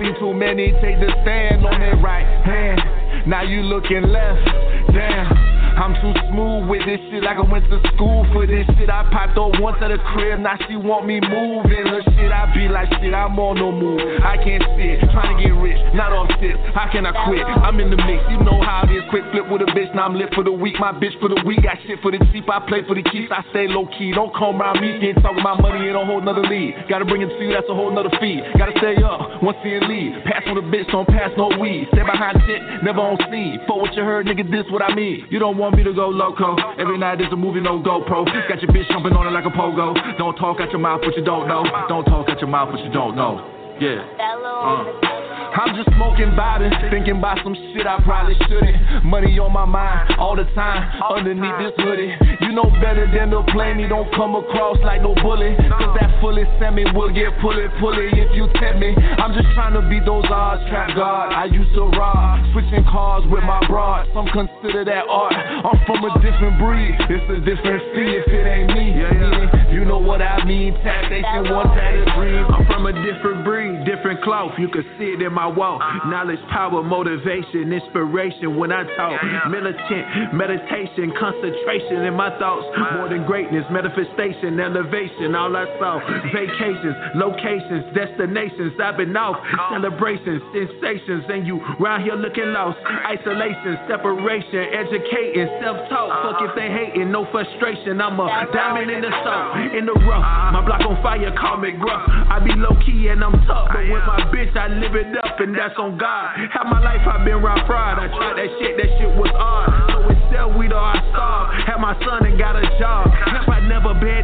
[0.00, 3.28] Seen too many take the stand on their right hand.
[3.28, 4.44] Now you looking left,
[4.92, 5.33] damn.
[5.74, 8.86] I'm too smooth with this shit like I went to school for this shit.
[8.88, 11.86] I popped up once at the crib, now she want me moving.
[11.90, 13.98] Her shit, I be like shit, I'm on no move.
[14.22, 16.62] I can't sit, trying to get rich, not off tips.
[16.78, 17.42] How can I quit?
[17.42, 19.02] I'm in the mix, you know how it is.
[19.10, 20.78] Quick flip with a bitch, now I'm lit for the week.
[20.78, 22.46] My bitch for the week, got shit for the cheap.
[22.46, 24.14] I play for the keeps, I stay low key.
[24.14, 26.78] Don't come around me, can't talk about money in a whole nother league.
[26.86, 28.38] Gotta bring it to you, that's a whole nother fee.
[28.54, 30.22] Gotta stay up, once in lead.
[30.22, 31.90] Pass on the bitch, don't pass no weed.
[31.90, 33.58] Stay behind shit, never on scene.
[33.66, 35.26] For what you heard, nigga, this what I mean.
[35.30, 36.56] You don't want me to go loco.
[36.78, 38.24] Every night there's a movie, no GoPro.
[38.48, 39.94] Got your bitch jumping on it like a pogo.
[40.18, 41.64] Don't talk out your mouth what you don't know.
[41.88, 43.40] Don't talk out your mouth what you don't know.
[43.80, 44.04] Yeah.
[44.20, 45.33] Uh.
[45.54, 49.06] I'm just smoking, vibing, thinking about some shit I probably shouldn't.
[49.06, 52.10] Money on my mind all the time, underneath this hoodie.
[52.42, 55.54] You know better than to play me, don't come across like no bully.
[55.54, 58.98] Cause that fully semi will get pulley, pulley if you tempt me.
[58.98, 61.30] I'm just trying to beat those odds, trap God.
[61.30, 64.10] I used to rob, switching cars with my broad.
[64.10, 65.38] Some consider that art.
[65.38, 69.53] I'm from a different breed, it's a different fee if it ain't me.
[69.72, 72.44] You know what I mean, taxation, one tatted dream.
[72.46, 74.52] I'm from a different breed, different cloth.
[74.58, 75.80] You can see it in my walk.
[76.06, 79.18] Knowledge, power, motivation, inspiration when I talk.
[79.50, 82.66] Militant, meditation, concentration in my thoughts.
[82.94, 85.34] More than greatness, manifestation, elevation.
[85.34, 85.98] All I saw.
[86.34, 88.72] Vacations, locations, destinations.
[88.78, 89.40] I've been off.
[89.72, 91.24] Celebrations, sensations.
[91.28, 92.78] And you round here looking lost.
[93.06, 96.10] Isolation, separation, educating, self talk.
[96.22, 98.00] Fuck if they hating, no frustration.
[98.00, 100.24] I'm a diamond in the soul, in the rough.
[100.52, 102.02] My block on fire, call me gruff.
[102.08, 103.70] I be low key and I'm tough.
[103.70, 106.34] But with my bitch, I live it up and that's on God.
[106.50, 107.98] Half my life I've been round fried.
[107.98, 109.70] I tried that shit, that shit was odd.
[109.90, 111.62] So sell weed or I starved.
[111.66, 113.13] Had my son and got a job.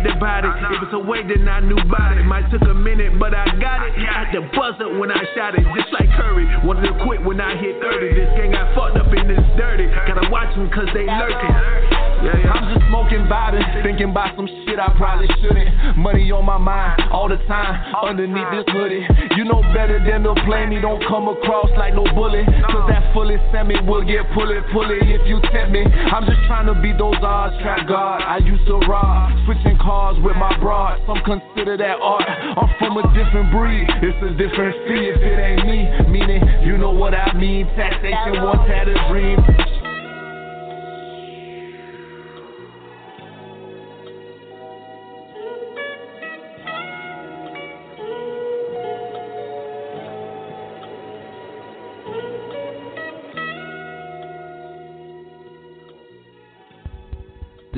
[0.01, 0.53] I about it.
[0.73, 2.25] It was a way that I knew about it.
[2.25, 3.93] Might took a minute, but I got it.
[4.01, 6.49] At the buzzer when I shot it, just like Curry.
[6.65, 8.17] Wanted to quit when I hit 30.
[8.17, 9.89] This gang got fucked up in this dirty.
[10.09, 11.53] Gotta watch them cause they lurking.
[12.21, 12.53] Yeah, yeah.
[12.53, 15.97] I'm just smoking, vibing, thinking about some shit I probably shouldn't.
[15.97, 19.05] Money on my mind all the time, underneath this hoodie.
[19.37, 22.45] You know better than to play me, don't come across like no bully.
[22.69, 25.85] Cause that fully semi will get pulley, pulley if you tempt me.
[25.85, 28.21] I'm just trying to beat those odds, trap God.
[28.21, 31.03] I used to rob, switching cars with my broad.
[31.07, 32.23] Some consider that art.
[32.23, 36.11] I'm from a different breed, it's a different fee if it ain't me.
[36.11, 37.67] Meaning, you know what I mean.
[37.75, 39.80] Taxation once had a dream.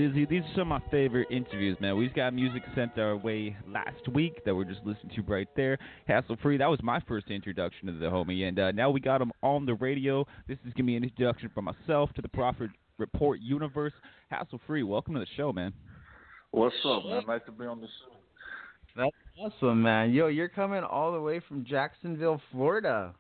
[0.02, 1.96] Dizzy, these are some of my favorite interviews, man.
[1.96, 5.78] We've got music sent our way last week that we're just listening to right there.
[6.08, 6.56] Hassle free.
[6.56, 9.64] That was my first introduction to the homie, and uh, now we got him on
[9.64, 10.26] the radio.
[10.48, 13.92] This is gonna be an introduction from myself to the Prophet Report universe.
[14.28, 14.82] Hassle free.
[14.82, 15.72] Welcome to the show, man.
[16.50, 17.22] What's up, man?
[17.28, 18.16] Nice to be on the show.
[18.96, 20.12] That's awesome, man.
[20.12, 23.14] Yo, you're coming all the way from Jacksonville, Florida.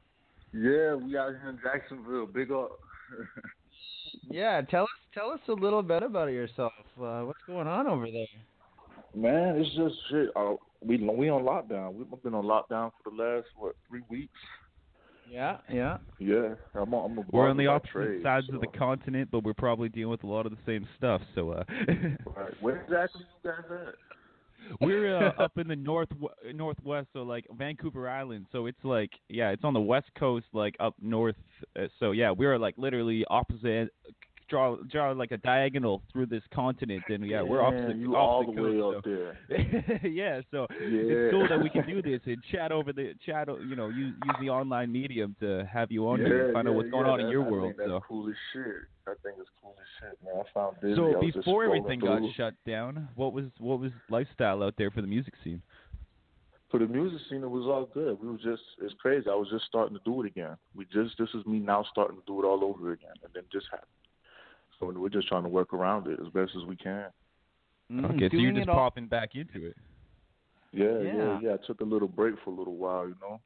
[0.52, 2.26] Yeah, we out here in Jacksonville.
[2.26, 2.72] Big up.
[4.30, 6.72] Yeah, tell us tell us a little bit about yourself.
[7.00, 8.26] Uh, what's going on over there?
[9.14, 10.28] Man, it's just shit.
[10.36, 11.94] Uh, we we on lockdown.
[11.94, 14.38] We've been on lockdown for the last what three weeks.
[15.30, 15.96] Yeah, yeah.
[16.18, 18.56] Yeah, I'm on, I'm a We're on the opposite trade, sides so.
[18.56, 21.22] of the continent, but we're probably dealing with a lot of the same stuff.
[21.34, 21.64] So, uh,
[22.36, 22.52] Right.
[22.60, 23.94] Where exactly you guys at?
[24.80, 26.08] We're uh, up in the north
[26.54, 28.46] northwest, so like Vancouver Island.
[28.52, 31.36] So it's like yeah, it's on the west coast, like up north.
[31.78, 33.90] Uh, so yeah, we're like literally opposite.
[34.52, 37.96] Draw draw like a diagonal through this continent, and yeah, we're Man, opposite.
[37.96, 39.10] you all opposite the way coast, up so.
[39.10, 40.06] there.
[40.12, 40.76] yeah, so Yeah.
[41.08, 43.48] it's cool that we can do this and chat over the chat.
[43.48, 46.74] You know, use use the online medium to have you on here and find out
[46.74, 47.66] what's going yeah, on in your I world.
[47.68, 48.00] Think that's So.
[48.06, 48.64] cool as shit.
[49.06, 50.34] I think it's cool as shit, man.
[50.44, 50.96] I found Disney.
[50.96, 55.08] So before everything got shut down, what was what was lifestyle out there for the
[55.08, 55.62] music scene?
[56.70, 58.18] for the music scene, it was all good.
[58.18, 59.26] We was just, it's crazy.
[59.30, 60.56] I was just starting to do it again.
[60.74, 63.42] We just, this is me now starting to do it all over again, and then
[63.52, 63.88] just happened.
[64.82, 67.04] So we're just trying to work around it as best as we can.
[67.90, 69.76] Mm, okay, so you're just it all- popping back into it.
[70.72, 71.40] Yeah, yeah, Yeah.
[71.42, 71.54] yeah.
[71.54, 73.40] I took a little break for a little while, you know.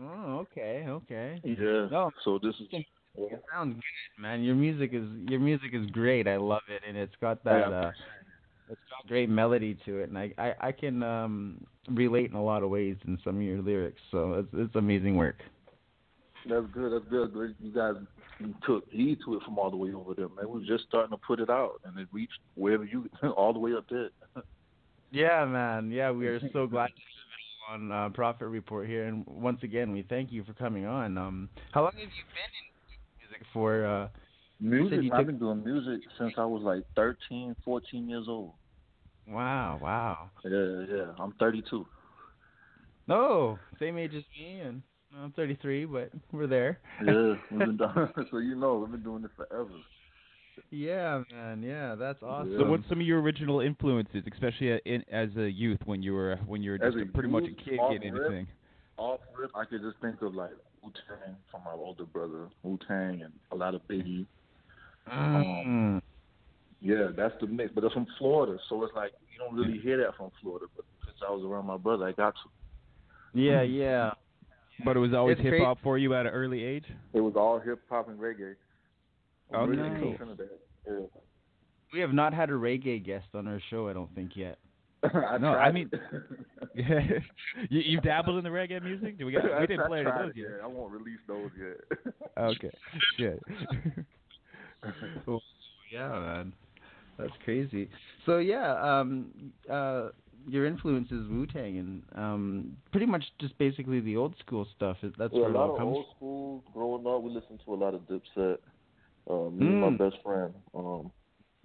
[0.00, 1.40] Oh, okay, okay.
[1.44, 1.88] Yeah.
[1.90, 2.68] No, So this is.
[2.72, 4.42] it sounds good, man.
[4.42, 6.26] Your music is your music is great.
[6.28, 7.80] I love it, and it's got that Yeah.
[7.80, 7.92] uh,
[8.70, 12.42] it's got great melody to it, and I I, I can um relate in a
[12.42, 14.00] lot of ways in some of your lyrics.
[14.10, 15.42] So it's it's amazing work.
[16.48, 16.92] That's good.
[16.92, 17.32] That's good.
[17.32, 17.54] Good.
[17.60, 17.94] You guys
[18.66, 20.48] took heed to it from all the way over there, man.
[20.48, 23.58] We were just starting to put it out, and it reached wherever you, all the
[23.58, 24.10] way up there.
[25.14, 25.90] Yeah, man.
[25.90, 26.92] Yeah, we are so glad to
[27.70, 31.18] on uh, Prophet Report here, and once again, we thank you for coming on.
[31.18, 33.84] Um, how long have you been in music for?
[33.84, 34.08] Uh,
[34.58, 35.12] Music.
[35.12, 38.52] I've took- been doing music since I was like 13, 14 years old.
[39.28, 40.30] Wow, wow.
[40.44, 41.12] Yeah, yeah.
[41.18, 41.86] I'm 32.
[43.08, 44.82] No, same age as me, and
[45.20, 46.78] I'm 33, but we're there.
[47.04, 48.08] Yeah, we've been doing.
[48.30, 49.70] so you know, we've been doing this forever.
[50.70, 51.62] yeah, man.
[51.62, 52.56] Yeah, that's awesome.
[52.58, 56.38] So, what's some of your original influences, especially in, as a youth when you were
[56.46, 58.46] when you were just a a, pretty much a kid off getting rip, anything?
[58.96, 60.52] Off rip, I could just think of like
[60.82, 64.26] Wu Tang from my older brother, Wu Tang, and a lot of Biggie.
[65.10, 66.00] Mm.
[66.80, 67.70] Yeah, that's the mix.
[67.74, 70.66] But it's from Florida, so it's like you don't really hear that from Florida.
[70.74, 73.40] But since I was around my brother, I got to.
[73.40, 74.12] Yeah, yeah.
[74.84, 76.84] But it was always hip hop for you at an early age.
[77.12, 78.54] It was all hip hop and reggae.
[79.54, 80.18] Oh, Originally nice.
[80.18, 80.38] from
[80.86, 80.92] Yeah.
[81.92, 84.58] We have not had a reggae guest on our show, I don't think yet.
[85.02, 85.90] I no, I mean,
[86.74, 87.22] it.
[87.70, 89.18] you you dabbled in the reggae music?
[89.18, 89.44] Do we got?
[89.52, 90.60] I- We didn't play any those it, yet.
[90.62, 92.14] I won't release those yet.
[92.38, 92.70] Okay,
[93.18, 93.42] shit.
[95.92, 96.52] Yeah, man.
[97.18, 97.90] That's crazy.
[98.24, 100.08] So yeah, um, uh,
[100.48, 104.96] your influence is Wu Tang, and um, pretty much just basically the old school stuff.
[105.18, 106.62] That's yeah, where a it all lot of old school.
[106.72, 108.58] Growing up, we listened to a lot of Dipset.
[109.30, 109.98] Uh, me and my Mm.
[109.98, 111.10] best friend, um,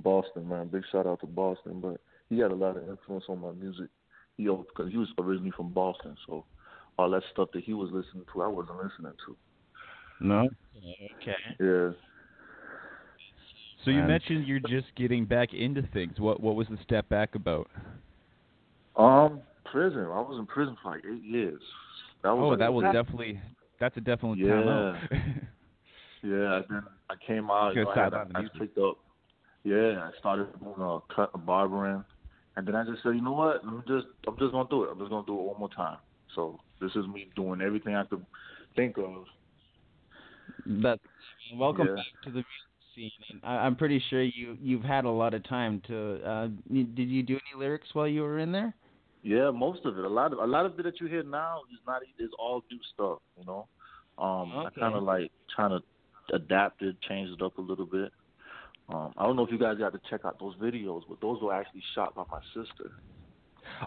[0.02, 0.68] Boston man.
[0.68, 2.00] Big shout out to Boston, but
[2.30, 3.88] he had a lot of influence on my music.
[4.38, 6.46] He because he was originally from Boston, so
[6.98, 9.38] all that stuff that he was listening to, I wasn't listening to.
[10.20, 10.48] No.
[11.22, 11.36] Okay.
[11.60, 11.92] Yeah.
[13.86, 16.20] So you mentioned you're just getting back into things.
[16.20, 17.70] What what was the step back about?
[18.98, 20.02] Um, prison.
[20.02, 21.62] I was in prison for like eight years.
[22.24, 23.42] That was Oh, like that a will big- definitely
[23.80, 24.56] that's a definitely Yeah.
[24.56, 24.96] time out.
[26.24, 26.82] Yeah, then
[27.12, 27.76] I came out.
[27.76, 28.98] You know, I, had, sideline I picked up.
[29.64, 32.04] Yeah, I started doing a cut, a barbering,
[32.56, 33.62] and then I just said, you know what?
[33.64, 34.90] I'm just, I'm just gonna do it.
[34.92, 35.98] I'm just gonna do it one more time.
[36.34, 38.26] So this is me doing everything I could
[38.76, 39.26] think of.
[40.66, 41.00] That
[41.56, 41.96] welcome Yeah.
[41.96, 42.46] back to the music
[42.96, 43.12] scene.
[43.30, 46.20] And I, I'm pretty sure you you've had a lot of time to.
[46.28, 48.74] Uh, did you do any lyrics while you were in there?
[49.24, 50.06] Yeah, most of it.
[50.06, 52.64] A lot of, a lot of it that you hear now is not, is all
[52.72, 53.20] new stuff.
[53.38, 53.68] You know,
[54.18, 58.12] um, I kind of like trying to adapt it, change it up a little bit.
[58.90, 61.42] Um, I don't know if you guys got to check out those videos, but those
[61.42, 62.92] were actually shot by my sister.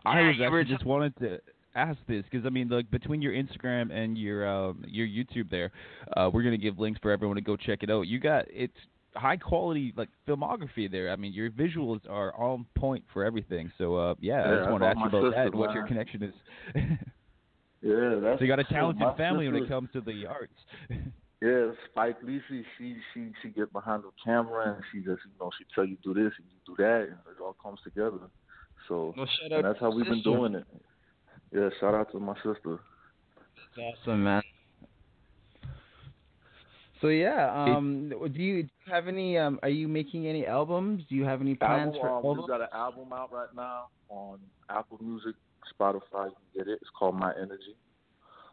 [0.04, 1.40] I was actually just wanted to
[1.74, 5.72] ask this because I mean, like between your Instagram and your um, your YouTube, there,
[6.16, 8.02] uh, we're gonna give links for everyone to go check it out.
[8.02, 8.76] You got it's
[9.14, 11.10] high quality like filmography there.
[11.10, 13.70] I mean, your visuals are on point for everything.
[13.78, 15.54] So uh, yeah, I just want to ask you my about that.
[15.54, 16.34] What your connection is.
[17.82, 20.52] Yeah, that's so you got a talented my family when it comes to the arts.
[21.42, 25.32] Yeah, Spike Lee, she she she she get behind the camera and she just you
[25.40, 28.18] know she tell you do this and you do that and it all comes together.
[28.86, 30.36] So Well, shout and out that's how we've been sister.
[30.36, 30.66] doing it.
[31.50, 32.80] Yeah, shout out to my sister.
[33.56, 34.42] That's awesome, man.
[37.00, 39.38] So yeah, um, do you have any?
[39.38, 41.04] Um, are you making any albums?
[41.08, 42.38] Do you have any plans Album, for um, albums?
[42.40, 44.38] we've got an album out right now on
[44.68, 45.34] Apple Music,
[45.72, 46.26] Spotify.
[46.28, 46.78] You can get it.
[46.80, 47.76] It's called My Energy.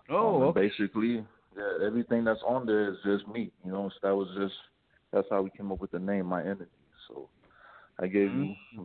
[0.10, 0.62] Oh, Um, okay.
[0.62, 1.26] basically,
[1.58, 3.52] yeah, everything that's on there is just me.
[3.66, 4.56] You know, so that was just
[5.12, 6.70] that's how we came up with the name My Energy.
[7.08, 7.30] So
[8.00, 8.84] I gave you Mm-hmm.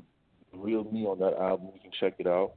[0.53, 1.71] real me on that album.
[1.75, 2.53] You can check it out.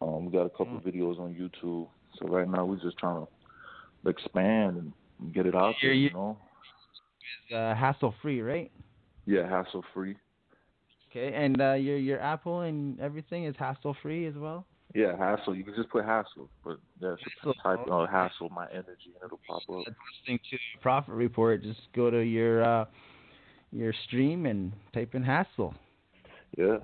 [0.00, 0.80] Um, we got a couple Mm.
[0.80, 1.88] videos on YouTube.
[2.18, 4.92] So right now we're just trying to expand and
[5.32, 5.92] get it out there.
[5.92, 6.38] You know,
[7.54, 8.70] uh, hassle free, right?
[9.26, 10.16] yeah, hassle free.
[11.10, 14.66] Okay, and uh, your your Apple and everything is hassle free as well.
[14.94, 15.54] Yeah, hassle.
[15.54, 19.24] You can just put hassle, but yeah, Hassle, just type uh, hassle my energy and
[19.24, 19.76] it'll pop up.
[19.78, 22.84] Listening to your Prophet Report, just go to your uh,
[23.72, 25.74] your stream and type in hassle.
[26.56, 26.78] Yeah.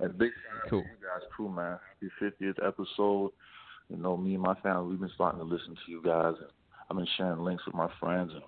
[0.00, 0.82] And big shout out Cool.
[0.82, 1.78] to you guys too, man.
[2.00, 3.30] Happy fiftieth episode.
[3.88, 6.48] You know, me and my family, we've been starting to listen to you guys, and
[6.92, 8.42] I've been sharing links with my friends, and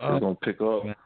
[0.00, 0.84] Oh, it's gonna pick up.
[0.84, 0.96] man.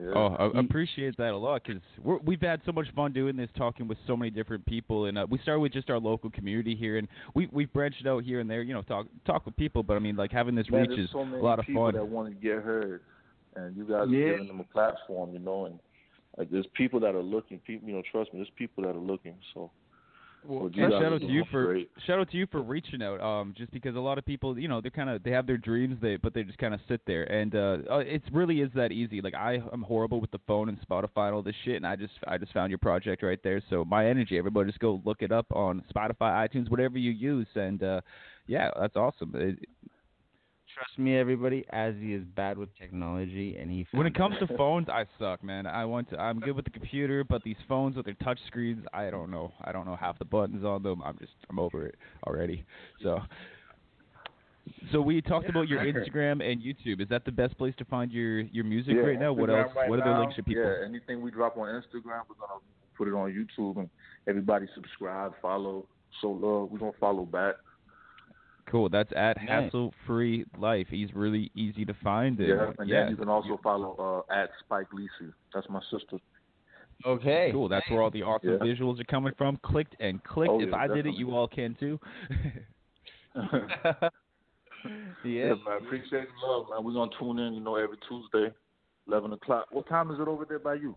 [0.00, 0.12] Yeah.
[0.14, 1.82] Oh, I appreciate that a lot because
[2.24, 5.26] we've had so much fun doing this, talking with so many different people, and uh,
[5.28, 8.48] we started with just our local community here, and we we've branched out here and
[8.48, 9.82] there, you know, talk talk with people.
[9.82, 11.86] But I mean, like having this Man, reach is so many a lot of people
[11.86, 11.94] fun.
[11.94, 13.00] that want to get heard,
[13.56, 14.18] and you guys Yeah.
[14.18, 15.80] are giving them a platform, you know, and
[16.36, 17.58] like there's people that are looking.
[17.60, 19.34] People, you know, trust me, there's people that are looking.
[19.54, 19.72] So,
[20.46, 21.90] you Yeah, shout out to you for great.
[22.06, 23.20] shout out to you for reaching out.
[23.20, 25.56] Um, just because a lot of people, you know, they're kind of they have their
[25.56, 28.70] dreams, they but they just kind of sit there, and uh, uh, it really is
[28.74, 29.20] that easy.
[29.20, 31.96] Like I am horrible with the phone and Spotify and all this shit, and I
[31.96, 33.62] just I just found your project right there.
[33.70, 37.48] So my energy, everybody just go look it up on Spotify, iTunes, whatever you use,
[37.54, 38.00] and uh,
[38.46, 39.32] yeah, that's awesome.
[39.34, 39.58] It,
[40.78, 41.64] trust me, everybody.
[41.72, 43.86] Azzy is bad with technology, and he.
[43.92, 45.66] When it found comes to phones, I suck, man.
[45.66, 46.18] I want to.
[46.18, 49.52] I'm good with the computer, but these phones with their touch screens, I don't know.
[49.62, 51.02] I don't know half the buttons on them.
[51.04, 51.32] I'm just.
[51.50, 52.64] I'm over it already.
[53.02, 53.20] So.
[54.92, 57.00] So we talked about your Instagram and YouTube.
[57.00, 59.32] Is that the best place to find your your music yeah, right now?
[59.32, 59.72] What else?
[59.74, 60.62] Right what now, other links should people?
[60.62, 62.60] Yeah, anything we drop on Instagram, we're gonna
[62.94, 63.88] put it on YouTube, and
[64.26, 65.86] everybody subscribe, follow,
[66.20, 66.70] show love.
[66.70, 67.54] We're gonna follow back.
[68.70, 68.88] Cool.
[68.90, 69.48] That's at Nice.
[69.64, 70.86] Hassle Free Life.
[70.90, 72.38] He's really easy to find.
[72.38, 73.00] and- Yeah, and yeah.
[73.04, 75.32] then you can also follow uh, at Spike Lisi.
[75.54, 76.18] That's my sister.
[77.06, 77.50] Okay.
[77.52, 77.68] Cool.
[77.68, 78.56] That's where all the awesome Yeah.
[78.58, 79.56] visuals are coming from.
[79.62, 80.50] Clicked and clicked.
[80.52, 81.98] Oh, if yeah, I did it, you all can too.
[85.24, 85.78] yeah, man.
[85.84, 86.84] Appreciate the love, man.
[86.84, 88.52] We're gonna tune in, you know, every Tuesday,
[89.06, 89.66] eleven o'clock.
[89.70, 90.96] What time is it over there by you?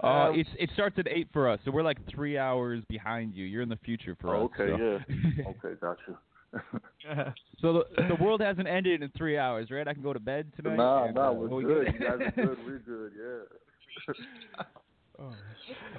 [0.00, 3.44] Uh, it's it starts at eight for us, so we're like three hours behind you.
[3.44, 4.50] You're in the future for Oh, us.
[4.60, 4.76] okay, so.
[4.76, 5.44] yeah.
[5.48, 6.18] okay, gotcha.
[7.60, 9.86] So the the world hasn't ended in three hours, right?
[9.86, 10.76] I can go to bed tonight.
[10.76, 11.86] Nah, and, nah, we're we good.
[11.94, 12.58] You guys are good.
[12.64, 13.12] We're good.
[13.16, 14.64] Yeah.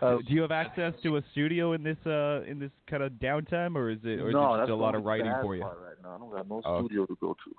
[0.01, 3.13] Uh, do you have access to a studio in this uh in this kind of
[3.13, 5.33] downtime, or is it or is no, it that's just a lot the of writing
[5.41, 5.61] for you?
[5.61, 6.81] part Right now, I don't got no Oh.
[6.81, 7.55] studio to go to.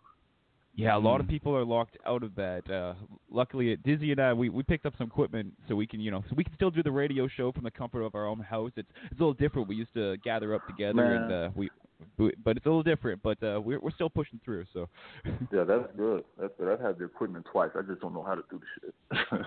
[0.74, 1.22] Yeah, a lot Hmm.
[1.22, 2.70] of people are locked out of that.
[2.70, 2.92] Uh,
[3.30, 6.10] luckily, at Dizzy and I, we, we picked up some equipment so we can, you
[6.10, 8.40] know, so we can still do the radio show from the comfort of our own
[8.40, 8.72] house.
[8.76, 9.66] It's it's a little different.
[9.68, 11.70] We used to gather up together and uh, we, we,
[12.18, 13.22] but it's a little different.
[13.22, 14.64] But uh, we're we're still pushing through.
[14.72, 14.88] So.
[15.52, 16.24] Yeah, that's good.
[16.38, 16.72] That's good.
[16.72, 17.70] I've had the equipment twice.
[17.78, 18.94] I just don't know how to do the shit.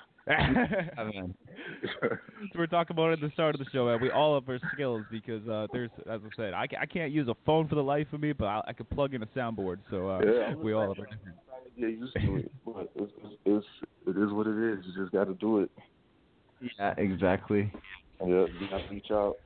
[2.01, 2.09] so
[2.57, 3.99] we're talking about it at the start of the show, man.
[4.01, 7.27] We all have our skills because uh, there's, as I said, I, I can't use
[7.27, 9.79] a phone for the life of me, but I, I could plug in a soundboard.
[9.89, 11.19] So uh, Yeah, I'm we all have our trying
[11.75, 13.11] to get used to it, but it's,
[13.45, 13.65] it's,
[14.07, 14.85] it's what it is.
[14.85, 15.71] You just got to do it.
[16.77, 17.71] Yeah, exactly.
[18.21, 19.37] Yeah, you got to reach out.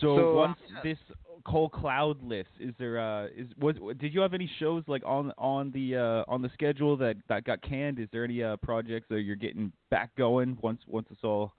[0.00, 0.98] So, So, once this
[1.46, 2.46] whole Cloudless.
[2.58, 6.24] is there uh is was did you have any shows like on on the uh
[6.26, 7.98] on the schedule that that got canned?
[7.98, 11.52] Is there any uh projects that you're getting back going once once it's all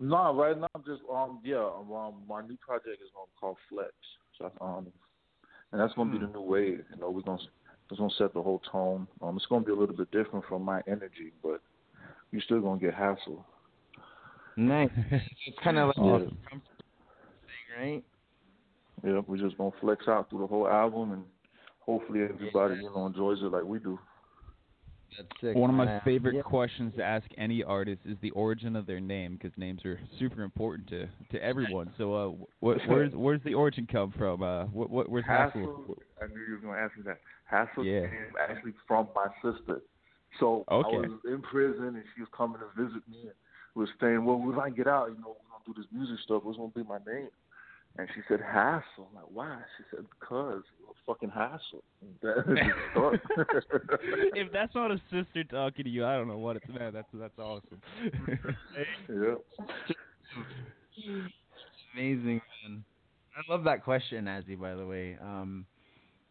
[0.00, 3.92] No, right now I'm just um yeah um my new project is um, called Flex.
[4.38, 4.88] So um
[5.72, 6.84] and that's gonna be the new wave.
[6.92, 7.38] You know we're gonna
[7.90, 9.06] it's gonna set the whole tone.
[9.22, 11.60] Um it's gonna be a little bit different from my energy, but
[12.32, 13.46] you're still gonna get hassle.
[14.56, 14.90] Nice.
[15.46, 16.14] it's kind of like Yeah.
[16.16, 16.18] a
[16.50, 16.62] thing,
[17.78, 18.04] right?
[19.04, 21.24] Yeah, we're just gonna flex out through the whole album and
[21.80, 23.98] hopefully everybody you know enjoys it like we do.
[25.16, 25.56] That's sick.
[25.56, 26.00] One of my man.
[26.04, 26.42] favorite Yeah.
[26.42, 30.42] questions to ask any artist is the origin of their name because names are super
[30.42, 31.92] important to to everyone.
[31.96, 32.28] So, uh,
[32.60, 34.42] wh- where's where's the origin come from?
[34.42, 35.60] Uh, what what where's Hassle?
[35.60, 37.20] Hassle, I knew you were gonna ask me that.
[37.44, 38.02] Hassle Yeah.
[38.06, 39.80] came actually from my sister.
[40.38, 40.96] So Okay.
[40.96, 43.32] I was in prison and she was coming to visit me and
[43.74, 46.44] was saying, Well, when I get out, you know, we're gonna do this music stuff,
[46.44, 47.30] what's gonna be my name?
[47.98, 49.08] And she said Hassle.
[49.10, 49.58] I'm like, why?
[49.76, 51.82] She said, Because you're a fucking hassle.
[52.00, 52.44] And That
[54.36, 56.92] if that's not a sister talking to you, I don't know what it's man.
[56.92, 57.82] That's that's awesome.
[59.08, 59.34] yeah.
[61.94, 62.84] Amazing, man.
[63.36, 64.58] I love that question, Azzy.
[64.58, 65.66] By the way, um,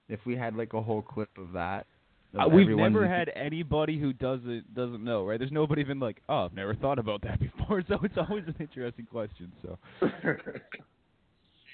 [0.10, 1.86] if we had like a whole clip of that,
[2.34, 5.38] of Uh, we've everyone- never had anybody who doesn't doesn't know, right?
[5.40, 7.84] There's nobody been like, oh, I've never thought about that before.
[7.88, 9.52] So it's always an interesting question.
[9.62, 9.78] So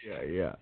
[0.05, 0.55] Yeah, yeah.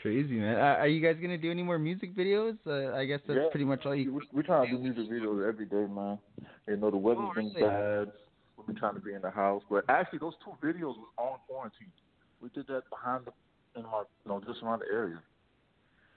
[0.00, 0.56] Crazy man.
[0.56, 2.56] Uh, are you guys gonna do any more music videos?
[2.66, 3.48] Uh, I guess that's Yeah.
[3.50, 4.14] pretty much all you.
[4.14, 6.18] We- We're trying to do music videos every day, man.
[6.66, 7.60] You know, the weather's Oh, been really?
[7.60, 8.12] bad.
[8.56, 9.62] We've been trying to be in the house.
[9.68, 11.92] But actually, those two videos was on quarantine.
[12.40, 13.32] We did that behind the,
[13.78, 15.20] in my, you know, just around the area.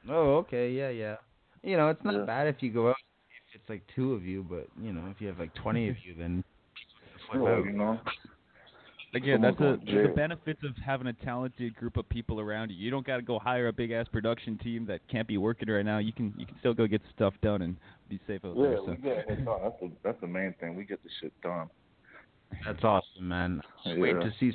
[0.10, 1.18] Oh, okay, yeah, yeah.
[1.62, 2.24] You know, it's not Yeah.
[2.26, 2.96] bad if you go out
[3.54, 5.96] if it's like two of you, but you know, if you have like twenty of
[6.06, 6.44] you, then
[7.30, 7.66] flip out.
[7.66, 8.00] you know.
[9.14, 12.78] Again, that's a, going the benefits of having a talented group of people around you.
[12.78, 15.70] You don't got to go hire a big ass production team that can't be working
[15.70, 15.97] right now.
[15.99, 17.76] You can you can still go get stuff done and
[18.09, 18.78] be safe out Yeah, there.
[18.78, 18.86] So.
[18.91, 19.59] we get it done.
[19.64, 20.76] That's the that's the main thing.
[20.76, 21.70] We get the shit done.
[22.66, 23.61] That's awesome, man.
[23.84, 24.51] Just Wait to see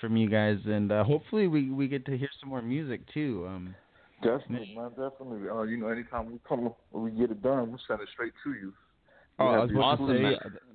[0.00, 3.44] from you guys, and uh, hopefully we we get to hear some more music too.
[3.48, 3.74] Um,
[4.22, 4.90] Definitely, man.
[4.90, 5.48] Definitely.
[5.48, 8.50] Uh, you know, anytime we come, we get it done, we send it straight to
[8.52, 8.72] you.
[9.38, 10.56] Oh, We I have was the about to say exclusive.
[10.56, 10.71] uh,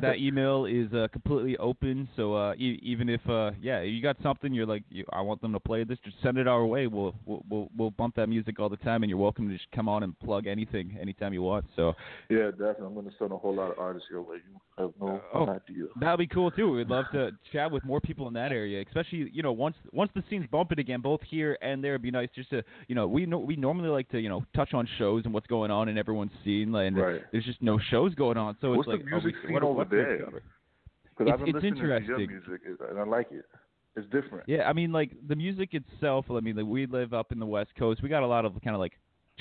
[0.00, 2.08] that email is uh, completely open.
[2.16, 5.20] So uh, e- even if uh, yeah, if you got something you're like, you, I
[5.20, 6.86] want them to play this, just send it our way.
[6.86, 9.70] We'll, we'll we'll we'll bump that music all the time, and you're welcome to just
[9.72, 11.64] come on and plug anything anytime you want.
[11.76, 11.94] So
[12.30, 12.86] Yeah, definitely.
[12.86, 14.36] I'm gonna send a whole lot of artists your way.
[14.36, 15.48] You have no Oh.
[15.48, 15.84] idea.
[16.00, 16.72] That'd be cool too.
[16.72, 20.10] We'd love to chat with more people in that area, especially you know once once
[20.14, 21.92] the scene's bumping again, both here and there.
[21.94, 24.44] It'd be nice just to you know we know we normally like to you know
[24.54, 27.22] touch on shows and what's going on in everyone's scene, and Right.
[27.32, 28.56] there's just no shows going on.
[28.60, 30.24] So What's it's like the music are we, what, over there to there?
[30.24, 30.42] cover?
[31.04, 32.26] Because It's- I've been it's listening to your interesting.
[32.28, 33.44] music, and I like it.
[33.96, 34.46] It's different.
[34.48, 36.26] Yeah, I mean like the music itself.
[36.30, 38.02] I mean like we live up in the West Coast.
[38.02, 38.92] We got a lot of kind of like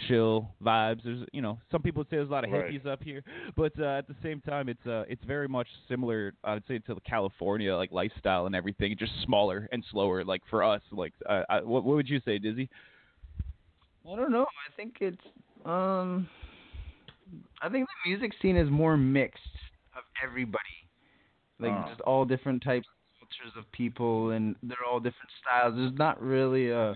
[0.07, 1.01] chill vibes.
[1.03, 2.71] There's you know some people say there's a lot of Right.
[2.71, 3.21] hippies up here,
[3.57, 6.33] but uh, at the same time it's uh it's very much similar.
[6.45, 10.23] I'd say to the California like lifestyle and everything, just smaller and slower.
[10.23, 12.69] Like for us, like uh, I, what what would you say, Dizzy?
[14.09, 14.43] I don't know.
[14.45, 15.17] I think it's
[15.65, 16.29] um
[17.61, 19.41] I think the music scene is more mixed
[19.95, 20.63] of everybody.
[21.59, 21.87] Like Uh.
[21.89, 25.75] just all different types of cultures of people and they're all different styles.
[25.75, 26.95] There's not really a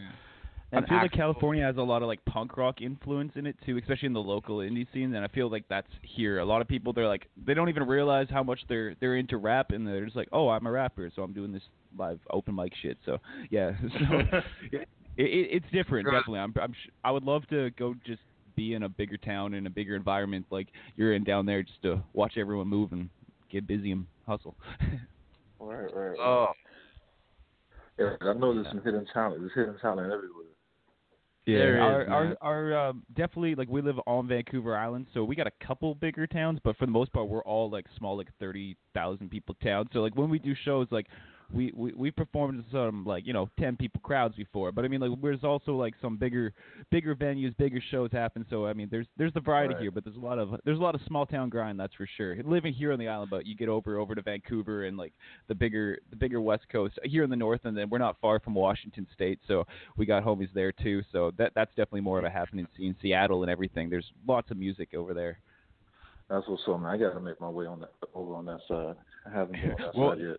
[0.72, 3.56] I an feel like California has a lot of like punk rock influence in it
[3.66, 5.16] too, especially in the local indie scene.
[5.16, 6.40] And I feel like that's here.
[6.40, 9.38] A lot of people they're like they don't even realize how much they're they're into
[9.38, 11.64] rap, and they're just like, oh, I'm a rapper, so I'm doing this
[11.98, 13.00] live open mic shit.
[13.04, 13.18] So
[13.50, 14.20] yeah, so
[14.72, 14.88] it,
[15.18, 16.40] it, it's different definitely.
[16.40, 18.22] I'm, I'm sh- I would love to go just
[18.60, 21.82] be in a bigger town in a bigger environment like you're in down there, just
[21.84, 23.10] to watch everyone move and
[23.50, 24.56] get busy and hustle.
[25.62, 26.12] Right, right.
[26.12, 26.18] right.
[26.18, 26.48] Oh.
[28.00, 29.42] Yeah, I know there's some hidden talent.
[29.42, 30.46] There's hidden talent everywhere.
[31.46, 32.38] Yeah, is, our, man.
[32.42, 35.94] our our um, definitely like we live on Vancouver Island, so we got a couple
[35.96, 39.54] bigger towns, but for the most part, we're all like small, like thirty thousand people
[39.62, 39.90] towns.
[39.92, 41.08] So like when we do shows, like
[41.54, 44.88] we we we performed in some like you know ten people crowds before, but I
[44.88, 46.54] mean like there's also like some bigger
[46.92, 48.46] bigger venues, bigger shows happen.
[48.50, 49.82] So I mean there's there's the variety Right.
[49.82, 52.08] here, but there's a lot of there's a lot of small town grind, that's for
[52.18, 52.36] sure.
[52.44, 55.14] Living here on the island, but you get over over to Vancouver and like
[55.48, 58.40] the bigger the bigger West Coast here in the north, and then we're not far
[58.40, 59.66] from Washington State, so
[59.98, 61.02] we got homies there too.
[61.12, 62.96] So that that's definitely more of a happening scene.
[63.02, 63.90] Seattle and everything.
[63.90, 65.40] There's lots of music over there.
[66.30, 66.92] That's what's up, man.
[66.92, 68.96] I got to make my way on that over on that side.
[69.26, 70.38] I haven't been on that Well, side yet.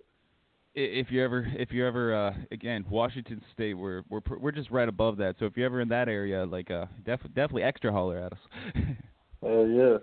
[0.76, 4.70] I- If you ever, if you ever, uh, again, Washington State, we're we're we're just
[4.70, 5.36] right above that.
[5.38, 8.38] So if you're ever in that area, like, uh, def- definitely extra holler at us.
[9.42, 9.96] Hell yeah.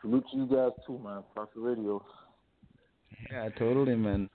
[0.00, 1.22] Salute to you guys too, man.
[1.34, 2.04] Prophet Radio.
[3.30, 4.28] Yeah, totally, man.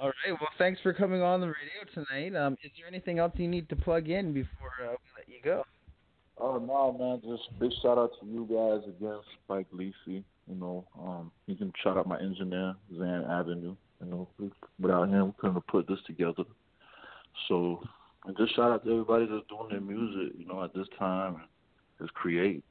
[0.00, 0.38] All right.
[0.40, 2.36] Well, thanks for coming on the radio tonight.
[2.38, 5.40] Um, is there anything else you need to plug in before uh, we let you
[5.42, 5.64] go?
[6.38, 7.20] Oh no, man!
[7.22, 10.24] Just big shout out to you guys again, Spike Lacey.
[10.48, 13.76] You know, um, you can shout out my engineer, Zan Avenue.
[14.04, 14.28] You know,
[14.80, 16.44] without him, we couldn't have put this together.
[17.48, 17.80] So,
[18.26, 20.34] and just shout out to everybody that's doing their music.
[20.38, 21.42] You know, at this time,
[22.00, 22.64] just create.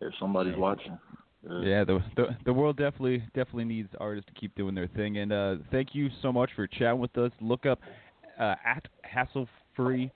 [0.00, 0.98] If somebody's watching.
[1.48, 5.18] Uh, Yeah, the, the the world definitely definitely needs artists to keep doing their thing.
[5.18, 7.30] And uh, thank you so much for chatting with us.
[7.40, 7.80] Look up
[8.38, 10.10] uh, at hassle free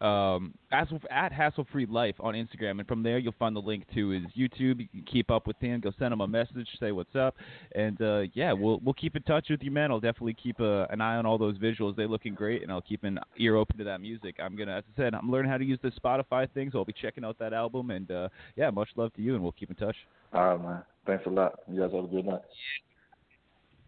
[0.00, 3.84] um, hassle, at hassle free life on Instagram, and from there you'll find the link
[3.94, 4.80] to his YouTube.
[4.80, 5.80] You can keep up with him.
[5.80, 7.34] Go send him a message, say what's up,
[7.74, 9.90] and uh, yeah, we'll we'll keep in touch with you, man.
[9.90, 11.96] I'll definitely keep uh, an eye on all those visuals.
[11.96, 14.36] They're looking great, and I'll keep an ear open to that music.
[14.42, 16.84] I'm gonna, as I said, I'm learning how to use the Spotify thing, so I'll
[16.84, 17.90] be checking out that album.
[17.90, 19.96] And uh, yeah, much love to you, and we'll keep in touch.
[20.32, 20.82] All right, man.
[21.06, 21.60] Thanks a lot.
[21.70, 22.40] You guys have a good night.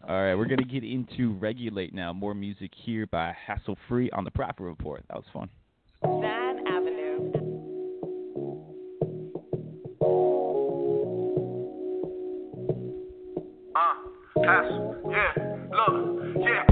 [0.09, 2.13] All right, we're gonna get into regulate now.
[2.13, 5.05] More music here by Hassle Free on the Prophet Report.
[5.09, 5.49] That was fun.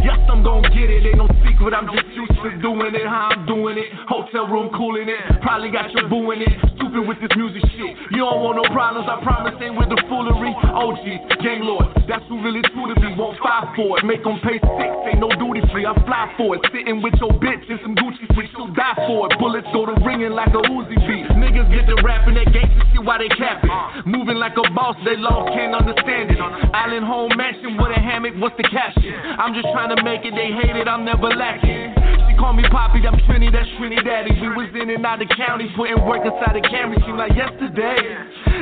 [0.03, 3.31] Yes, I'm gon' get it, ain't no secret, I'm just used to doing it, how
[3.31, 3.87] I'm doing it.
[4.09, 6.80] Hotel room cooling it, probably got you booing it.
[6.91, 7.95] With this music shit.
[8.11, 10.51] You don't want no problems, I promise, ain't with the foolery.
[10.51, 13.14] OGs, gang lords, that's who really true to me.
[13.14, 16.59] Won't fight for it, make them pay six, ain't no duty free, I fly for
[16.59, 16.66] it.
[16.74, 19.38] Sitting with your bitch in some Gucci suite, she'll die for it.
[19.38, 21.30] Bullets go to ringing like a Uzi beat.
[21.38, 23.70] Niggas get to rapping that gangsta shit while they capping.
[24.11, 26.43] Moving like a boss, they lost, can't understand it.
[26.43, 29.14] Island home mansion with a hammock, what's the caption?
[29.38, 31.99] I'm just trying to make it, they hate it, I'm never lacking.
[32.41, 34.32] Call me Poppy, I'm Trini, that's Trini Daddy.
[34.41, 38.01] We was in and out of county, putting work inside the camera, seemed like yesterday.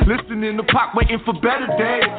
[0.03, 2.11] Listening to pop, waiting for better days.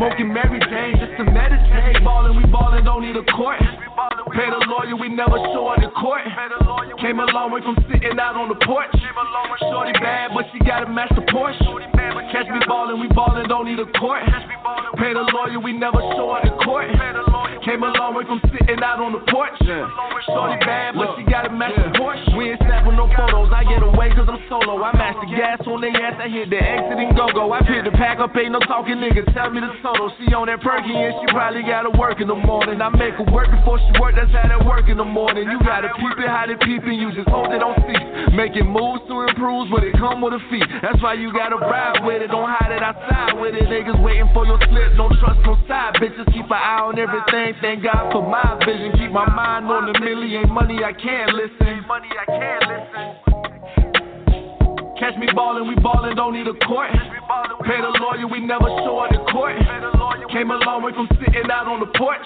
[0.00, 2.00] Smoking Mary Jane just to meditate.
[2.00, 3.60] Ballin', we ballin', don't need a court.
[4.34, 6.22] Pay the lawyer, we never show her the court.
[7.00, 8.90] Came a long way from sitting out on the porch.
[9.60, 11.62] Shorty bad, but she gotta match the Porsche.
[12.32, 14.22] Catch me ballin', we ballin', don't need a court.
[14.98, 16.90] Pay the lawyer, we never show her the court.
[17.62, 19.54] Came a long way from sitting out on the porch.
[19.62, 22.34] Shorty bad, but she gotta match the Porsche.
[22.36, 24.82] We ain't snapping no photos, I get away cause I'm solo.
[24.82, 27.52] I match the gas on the ass, I hit the exit and go go.
[27.54, 29.30] I hit the pack up, ain't no talking niggas.
[29.32, 30.10] Tell me the total.
[30.18, 32.82] She on that perky and she probably gotta work in the morning.
[32.82, 35.48] I make her work before she work, that's how that work in the morning.
[35.50, 38.34] You gotta peep it, how they peeping, you just hold it on cease.
[38.34, 40.62] Making moves to improve, but it come with a fee.
[40.82, 43.66] That's why you gotta ride with it, don't hide it outside with it.
[43.70, 46.26] Niggas waiting for your slip, don't trust no side bitches.
[46.32, 48.92] Keep an eye on everything, thank God for my vision.
[48.98, 51.84] Keep my mind on the million, money I can't listen.
[51.86, 53.34] Money I can't listen.
[54.98, 56.90] Catch me ballin', we ballin', don't need a court.
[56.90, 59.93] Pay the lawyer, we never show her the court.
[60.34, 62.18] Came a long way from sitting out on the porch.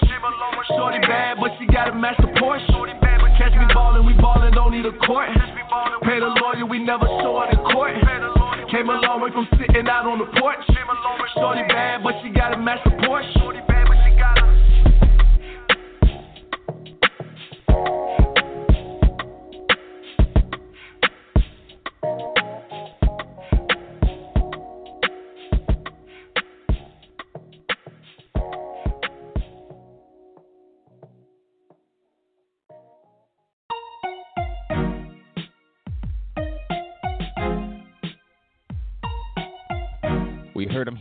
[0.65, 2.65] Shorty bad, but she gotta match the Porsche.
[3.37, 5.29] Catch me ballin', we ballin', don't need a court.
[6.01, 7.93] Pay the lawyer, we never show up in court.
[8.71, 10.57] Came a long way from sitting out on the porch.
[11.37, 13.48] Shorty bad, but she got a for Porsche.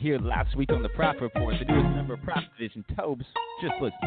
[0.08, 1.56] Here last week on the Prophet Report.
[1.58, 3.26] The newest member of Prop Division, Tobes.
[3.60, 3.98] Just listen.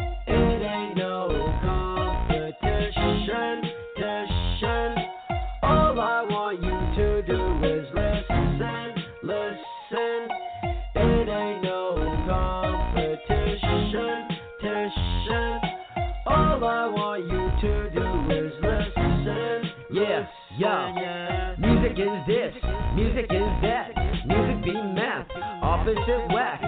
[25.92, 26.60] Opposite whack.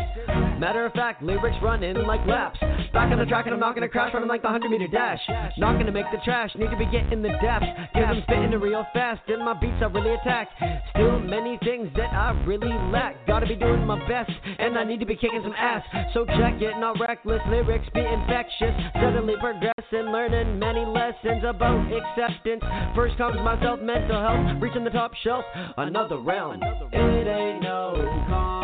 [0.58, 2.58] Matter of fact, lyrics running like laps.
[2.92, 5.20] Back on the track and I'm not gonna crash, running like the 100 meter dash.
[5.58, 7.66] Not gonna make the trash, need to be getting the depth.
[7.92, 10.52] Cause I'm spitting it real fast and my beats are really attacked.
[10.90, 13.26] Still many things that I really lack.
[13.26, 15.82] Gotta be doing my best and I need to be kicking some ass.
[16.14, 18.74] So check it, not reckless, lyrics be infectious.
[18.96, 22.62] Steadily progressing, learning many lessons about acceptance.
[22.94, 25.44] First comes myself, mental health, reaching the top shelf.
[25.76, 26.62] Another round.
[26.92, 28.63] It ain't no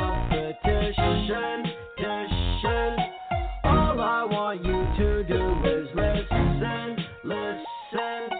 [3.65, 8.31] All I want you to do is listen, listen.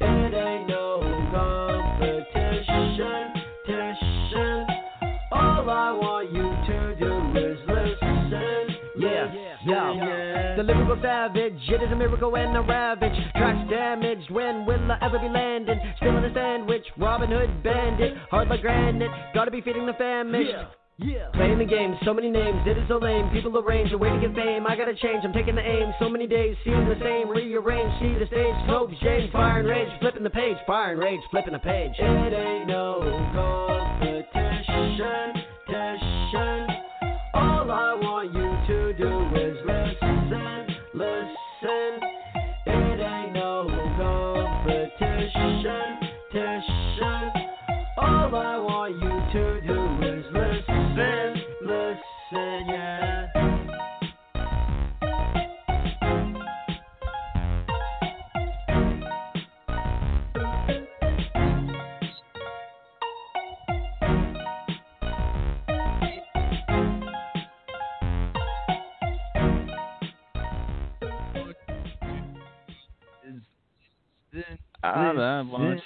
[0.00, 1.00] It ain't no
[1.34, 3.26] competition.
[5.32, 9.26] All I want you to do is listen, Yeah,
[9.66, 10.54] yeah.
[10.56, 13.16] The lyrical savage, it is a miracle and a ravage.
[13.34, 15.80] Tracks damaged, when will I ever be landing?
[15.96, 19.10] Still in a sandwich, Robin Hood bandit, hard like granite.
[19.34, 20.50] Gotta be feeding the famished.
[20.50, 20.66] Yeah.
[21.34, 23.28] Playing the game, so many names, it is so lame.
[23.30, 24.64] People arrange a way to get fame.
[24.64, 25.92] I gotta change, I'm taking the aim.
[25.98, 27.28] So many days, seeing the same.
[27.28, 29.88] Rearrange, see the stage, smoke, shade, fire and rage.
[30.00, 31.92] Flipping the page, fire and rage, flipping the page.
[31.98, 33.00] It ain't no
[33.34, 35.33] competition.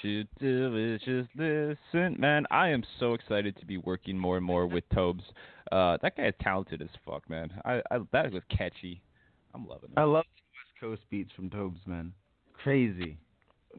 [0.09, 2.19] To do is just listen.
[2.19, 5.23] Man, I am so excited to be working more and more with Tobes.
[5.71, 7.51] Uh, that guy is talented as fuck, man.
[7.65, 9.01] I, I that was catchy.
[9.53, 9.99] I'm loving it.
[9.99, 12.13] I love West Coast beats from Tobes, man.
[12.53, 13.17] Crazy.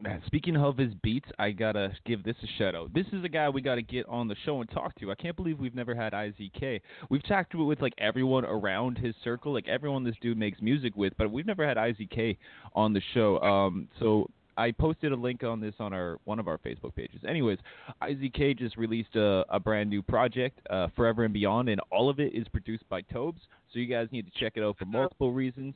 [0.01, 2.93] Man, speaking of his beats, I gotta give this a shout out.
[2.93, 5.11] This is a guy we gotta get on the show and talk to.
[5.11, 6.79] I can't believe we've never had IZK.
[7.09, 10.61] We've talked to it with like everyone around his circle, like everyone this dude makes
[10.61, 12.37] music with, but we've never had IZK
[12.73, 13.39] on the show.
[13.41, 17.21] Um, so I posted a link on this on our one of our Facebook pages.
[17.27, 17.59] Anyways,
[18.01, 22.19] IZK just released a, a brand new project, uh, Forever and Beyond, and all of
[22.19, 23.41] it is produced by Tobes.
[23.71, 25.75] So you guys need to check it out for multiple reasons.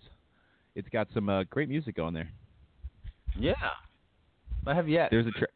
[0.75, 2.29] It's got some uh, great music on there.
[3.39, 3.53] Yeah.
[4.67, 5.09] I have yet.
[5.11, 5.51] There's a track.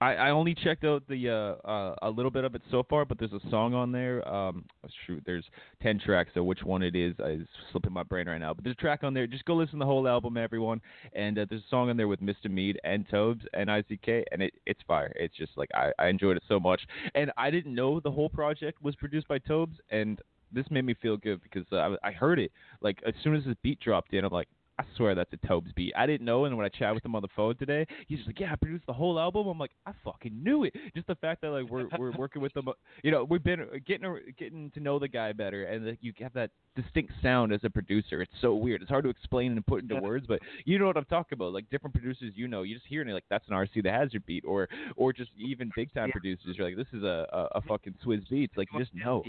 [0.00, 3.04] I, I only checked out the uh, uh, a little bit of it so far,
[3.04, 4.26] but there's a song on there.
[4.28, 4.64] Um,
[5.06, 5.44] shoot, there's
[5.82, 8.54] ten tracks, so which one it is is slipping my brain right now.
[8.54, 9.26] But there's a track on there.
[9.26, 10.80] Just go listen to the whole album, everyone.
[11.14, 12.48] And uh, there's a song on there with Mr.
[12.48, 15.12] Mead and Tobes and IZK, and it, it's fire.
[15.16, 16.80] It's just like I, I enjoyed it so much,
[17.14, 20.20] and I didn't know the whole project was produced by Tobes, and
[20.52, 23.44] this made me feel good because uh, I, I heard it like as soon as
[23.44, 24.48] this beat dropped in, I'm like,
[24.78, 25.92] I swear that's a Tobes beat.
[25.96, 28.28] I didn't know, and when I chatted with him on the phone today, he's just
[28.28, 31.16] like, "Yeah, I produced the whole album." I'm like, "I fucking knew it." Just the
[31.16, 32.72] fact that like we're we're working with him, uh,
[33.02, 36.12] you know, we've been uh, getting getting to know the guy better, and like, you
[36.20, 38.22] have that distinct sound as a producer.
[38.22, 38.82] It's so weird.
[38.82, 41.52] It's hard to explain and put into words, but you know what I'm talking about.
[41.52, 44.24] Like different producers, you know, you just hear and like, "That's an RC the Hazard
[44.26, 47.60] beat," or or just even big time producers, you're like, "This is a a, a
[47.62, 49.22] fucking Swizz Beatz." Like you just know.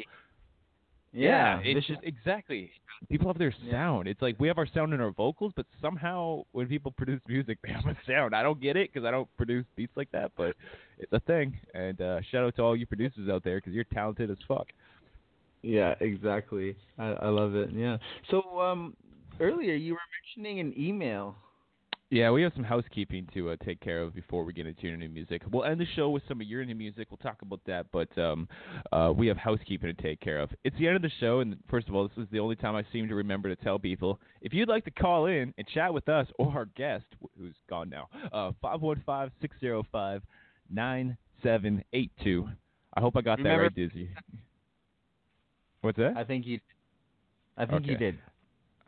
[1.12, 2.72] Yeah, it's just exactly.
[3.10, 4.08] People have their sound.
[4.08, 7.58] It's like we have our sound in our vocals, but somehow when people produce music,
[7.64, 8.36] they have a sound.
[8.36, 10.56] I don't get it because I don't produce beats like that, but
[10.98, 11.58] it's a thing.
[11.74, 14.68] And uh, shout out to all you producers out there because you're talented as fuck.
[15.62, 16.76] Yeah, exactly.
[16.98, 17.70] I, I love it.
[17.74, 17.98] Yeah.
[18.30, 18.96] So um,
[19.40, 20.00] earlier you were
[20.38, 21.36] mentioning an email.
[22.12, 24.98] Yeah, we have some housekeeping to uh, take care of before we get into your
[24.98, 25.44] new music.
[25.52, 27.08] We'll end the show with some of your new music.
[27.12, 28.48] We'll talk about that, but um,
[28.92, 30.50] uh, we have housekeeping to take care of.
[30.64, 32.76] It's the end of the show, and first of all, this is the only time
[32.76, 35.94] I seem to remember to tell people if you'd like to call in and chat
[35.94, 37.06] with us or our guest,
[37.38, 40.24] who's gone now, uh, five one five six zero five
[40.72, 42.50] nine seven eight two.
[42.96, 44.10] I hope I got Remember- that right, Dizzy.
[45.82, 46.18] What's that?
[46.18, 46.60] I think you.
[47.56, 48.18] I think you did.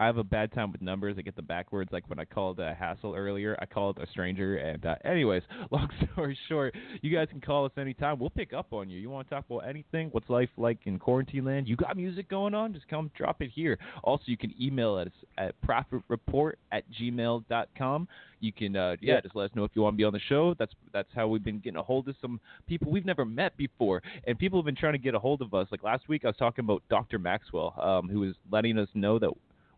[0.01, 1.15] I have a bad time with numbers.
[1.19, 1.91] I get them backwards.
[1.91, 4.57] Like when I called uh, Hassle earlier, I called a stranger.
[4.57, 6.73] And uh, anyways, long story short,
[7.03, 8.17] you guys can call us anytime.
[8.17, 8.99] We'll pick up on you.
[8.99, 10.07] You want to talk about anything?
[10.09, 11.67] What's life like in quarantine land?
[11.67, 12.73] You got music going on?
[12.73, 13.77] Just come drop it here.
[14.03, 18.07] Also, you can email us at prophetreport at gmail.com.
[18.39, 19.21] You can, uh, yeah, Yeah.
[19.21, 20.55] just let us know if you want to be on the show.
[20.57, 24.01] That's that's how we've been getting a hold of some people we've never met before,
[24.25, 25.67] and people have been trying to get a hold of us.
[25.69, 27.19] Like last week, I was talking about Dr.
[27.19, 29.29] Maxwell, um, who was letting us know that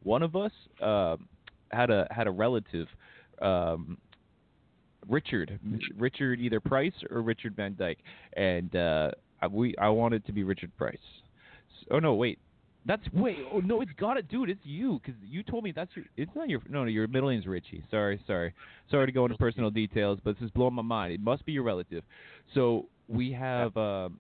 [0.04, 0.52] one of us
[0.82, 1.28] um,
[1.72, 2.88] had a had a relative,
[3.42, 3.98] um,
[5.08, 5.60] Richard,
[5.98, 8.00] Richard either Price or Richard Van Dyke,
[8.38, 10.96] and uh, I- we I wanted to be Richard Price.
[10.96, 12.40] S- Oh no, wait.
[12.86, 13.38] That's wait.
[13.52, 14.50] Oh no, it's got it, dude.
[14.50, 16.06] It's you because you told me that's your.
[16.18, 16.62] It's not your.
[16.70, 17.84] No, no, your middle name's Richie.
[17.92, 18.54] Sorry, sorry,
[18.90, 21.14] sorry to go into personal details, but this is blowing my mind.
[21.14, 22.04] It must be your relative.
[22.54, 23.76] So we have.
[23.78, 24.20] Um,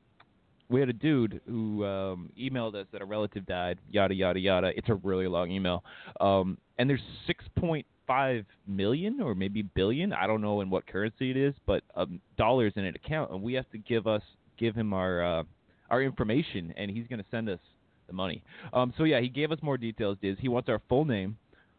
[0.74, 4.72] we had a dude who um, emailed us that a relative died, yada yada yada.
[4.76, 5.84] It's a really long email,
[6.20, 7.00] um, and there's
[7.30, 10.12] 6.5 million or maybe billion.
[10.12, 13.42] I don't know in what currency it is, but um, dollars in an account, and
[13.44, 14.24] we have to give us
[14.58, 15.44] give him our uh,
[15.92, 17.60] our information, and he's going to send us
[18.08, 18.42] the money.
[18.74, 20.18] Um, so yeah, he gave us more details.
[20.24, 21.38] Diz he wants our full name,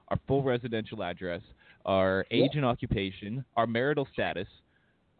[0.08, 1.42] our full residential address,
[1.84, 4.46] our age and occupation, our marital status,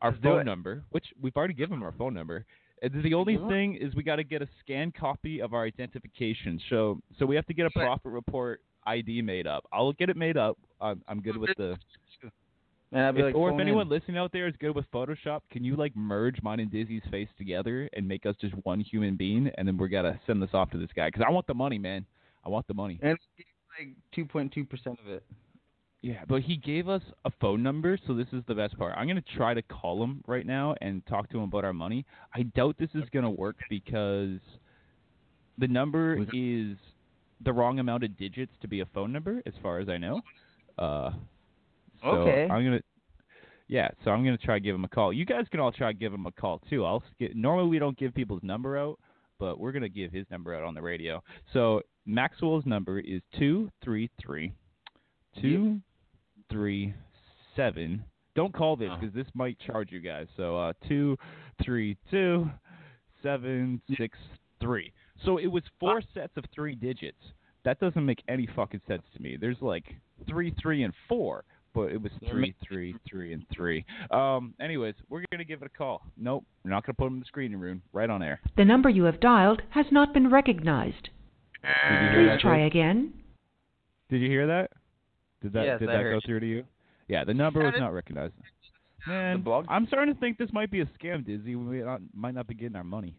[0.00, 2.44] our Let's phone number, which we've already given him our phone number.
[2.92, 3.48] And the only Mhm.
[3.48, 6.60] thing is we got to get a scanned copy of our identification.
[6.68, 9.64] So so we have to get a Prophet Report ID made up.
[9.72, 10.58] I'll get it made up.
[10.80, 11.78] I'm, I'm good with the.
[12.92, 13.66] And I'd be If- like, or if phone in.
[13.68, 17.02] anyone listening out there is good with Photoshop, can you like merge mine and Dizzy's
[17.10, 20.54] face together and make us just one human being, and then we're gonna send this
[20.54, 22.06] off to this guy because I want the money, man.
[22.44, 22.98] I want the money.
[23.02, 23.18] And
[23.78, 25.24] like two point two percent of it.
[26.04, 28.92] Yeah, but he gave us a phone number, so this is the best part.
[28.94, 32.04] I'm gonna try to call him right now and talk to him about our money.
[32.34, 34.38] I doubt this is gonna work because
[35.56, 36.76] the number is
[37.42, 40.20] the wrong amount of digits to be a phone number, as far as I know.
[40.76, 41.12] Uh,
[42.02, 42.48] so Okay.
[42.50, 42.82] I'm gonna.
[43.68, 45.10] Yeah, so I'm gonna try to give him a call.
[45.10, 46.84] You guys can all try to give him a call too.
[46.84, 48.98] I'll get, normally we don't give people's number out,
[49.38, 51.22] but we're gonna give his number out on the radio.
[51.54, 54.52] So Maxwell's number is two three three
[55.40, 55.80] two
[56.50, 56.94] three
[57.56, 58.04] seven.
[58.34, 60.26] Don't call this because this might charge you guys.
[60.36, 61.16] So uh, two
[61.64, 62.50] three two
[63.22, 64.18] seven six
[64.60, 64.92] three.
[65.24, 67.18] So it was four sets of three digits.
[67.64, 69.38] That doesn't make any fucking sense to me.
[69.40, 69.84] There's like
[70.28, 73.84] three, three, and four, but it was three, three, three, and three.
[74.10, 74.54] Um.
[74.60, 76.02] Anyways, we're gonna give it a call.
[76.16, 77.82] Nope, we're not gonna put them in the screening room.
[77.92, 78.40] Right on air.
[78.56, 81.08] The number you have dialed has not been recognized.
[81.62, 82.40] Did you hear Please that?
[82.40, 82.66] try Dave?
[82.66, 83.12] again.
[84.10, 84.70] Did you hear that?
[85.44, 86.20] Did that Yes, did I that go you.
[86.24, 86.64] through to you?
[87.06, 88.32] Yeah, the number was not recognized.
[89.06, 91.54] Man, I'm starting to think this might be a scam, Dizzy.
[91.54, 93.14] We might not, might not be getting our money.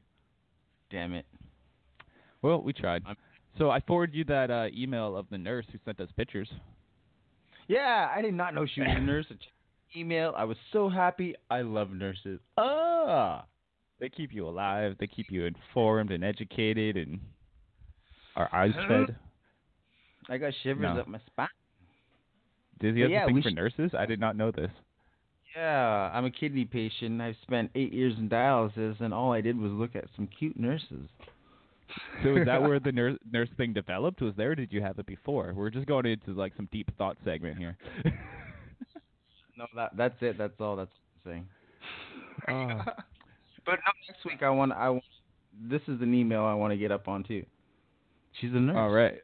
[0.90, 1.28] Damn it.
[2.42, 3.04] Well, we tried.
[3.60, 6.50] So I forwarded you that uh, email of the nurse who sent us pictures.
[7.68, 9.28] Yeah, I did not know she was a nurse.
[9.96, 10.34] Email.
[10.36, 11.36] I was so happy.
[11.52, 12.40] I love nurses.
[12.58, 13.46] Ah,
[14.00, 14.96] they keep you alive.
[15.00, 17.20] They keep you informed and educated, and
[18.36, 19.16] our eyes fed.
[20.28, 21.00] I got shivers No.
[21.02, 21.48] up my spine.
[22.80, 23.92] Dizzy has Yeah, a thing for sh- nurses.
[23.98, 24.72] I did not know this.
[25.56, 27.22] Yeah, I'm a kidney patient.
[27.22, 30.60] I've spent eight years in dialysis, and all I did was look at some cute
[30.60, 31.08] nurses.
[32.24, 34.22] So is that where the nurse nurse thing developed?
[34.22, 34.52] Was there?
[34.52, 35.54] Or did you have it before?
[35.56, 37.78] We're just going into like some deep thought segment here.
[39.58, 40.38] No, that that's it.
[40.38, 40.76] That's all.
[40.76, 40.92] That's
[41.26, 41.48] saying.
[42.48, 42.84] Ah.
[43.66, 45.04] But no, next week I want I want,
[45.60, 47.44] this is an email I want to get up on too.
[48.40, 48.76] She's a nurse.
[48.78, 49.16] All right.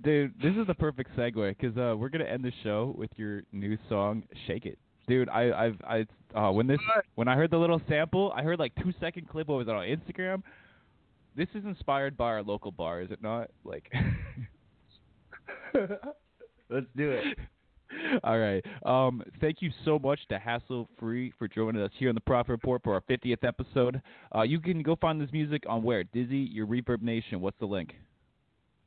[0.00, 3.42] Dude, this is the perfect segue because uh, we're gonna end the show with your
[3.52, 4.78] new song, "Shake It."
[5.08, 6.78] Dude, I, I've, I, uh, when this,
[7.16, 9.48] when I heard the little sample, I heard like two second clip.
[9.48, 10.42] What was it on Instagram?
[11.36, 13.50] This is inspired by our local bar, is it not?
[13.64, 13.90] Like,
[16.70, 17.38] let's do it.
[18.24, 18.64] All right.
[18.84, 22.52] Um, thank you so much to Hassle Free for joining us here on the Prophet
[22.52, 24.00] Report for our 50th episode.
[24.34, 26.04] Uh, you can go find this music on where?
[26.04, 27.36] Dizzy, your ReverbNation.
[27.38, 27.94] What's the link?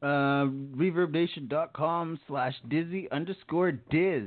[0.02, 4.24] Uh, reverbnation.com slash dizzy underscore diz.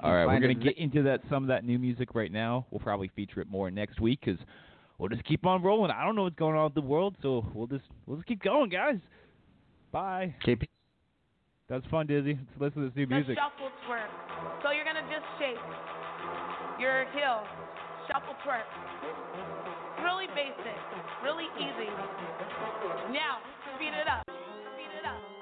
[0.00, 2.66] All right, we're gonna it get into that some of that new music right now.
[2.70, 4.38] We'll probably feature it more next week because
[4.98, 5.90] we'll just keep on rolling.
[5.90, 8.42] I don't know what's going on with the world, so we'll just we'll just keep
[8.42, 8.98] going, guys.
[9.90, 10.34] Bye.
[10.46, 10.68] KP.
[11.70, 12.38] That's fun, Dizzy.
[12.60, 13.36] Let's listen to this new The music.
[13.38, 14.08] shuffle twerk.
[14.62, 15.56] So you're gonna just shake
[16.78, 17.44] your heel,
[18.12, 18.68] shuffle twerk.
[20.04, 20.76] Really basic,
[21.24, 21.88] really easy.
[23.10, 23.40] Now,
[23.74, 24.37] speed it up.
[24.98, 25.37] Speed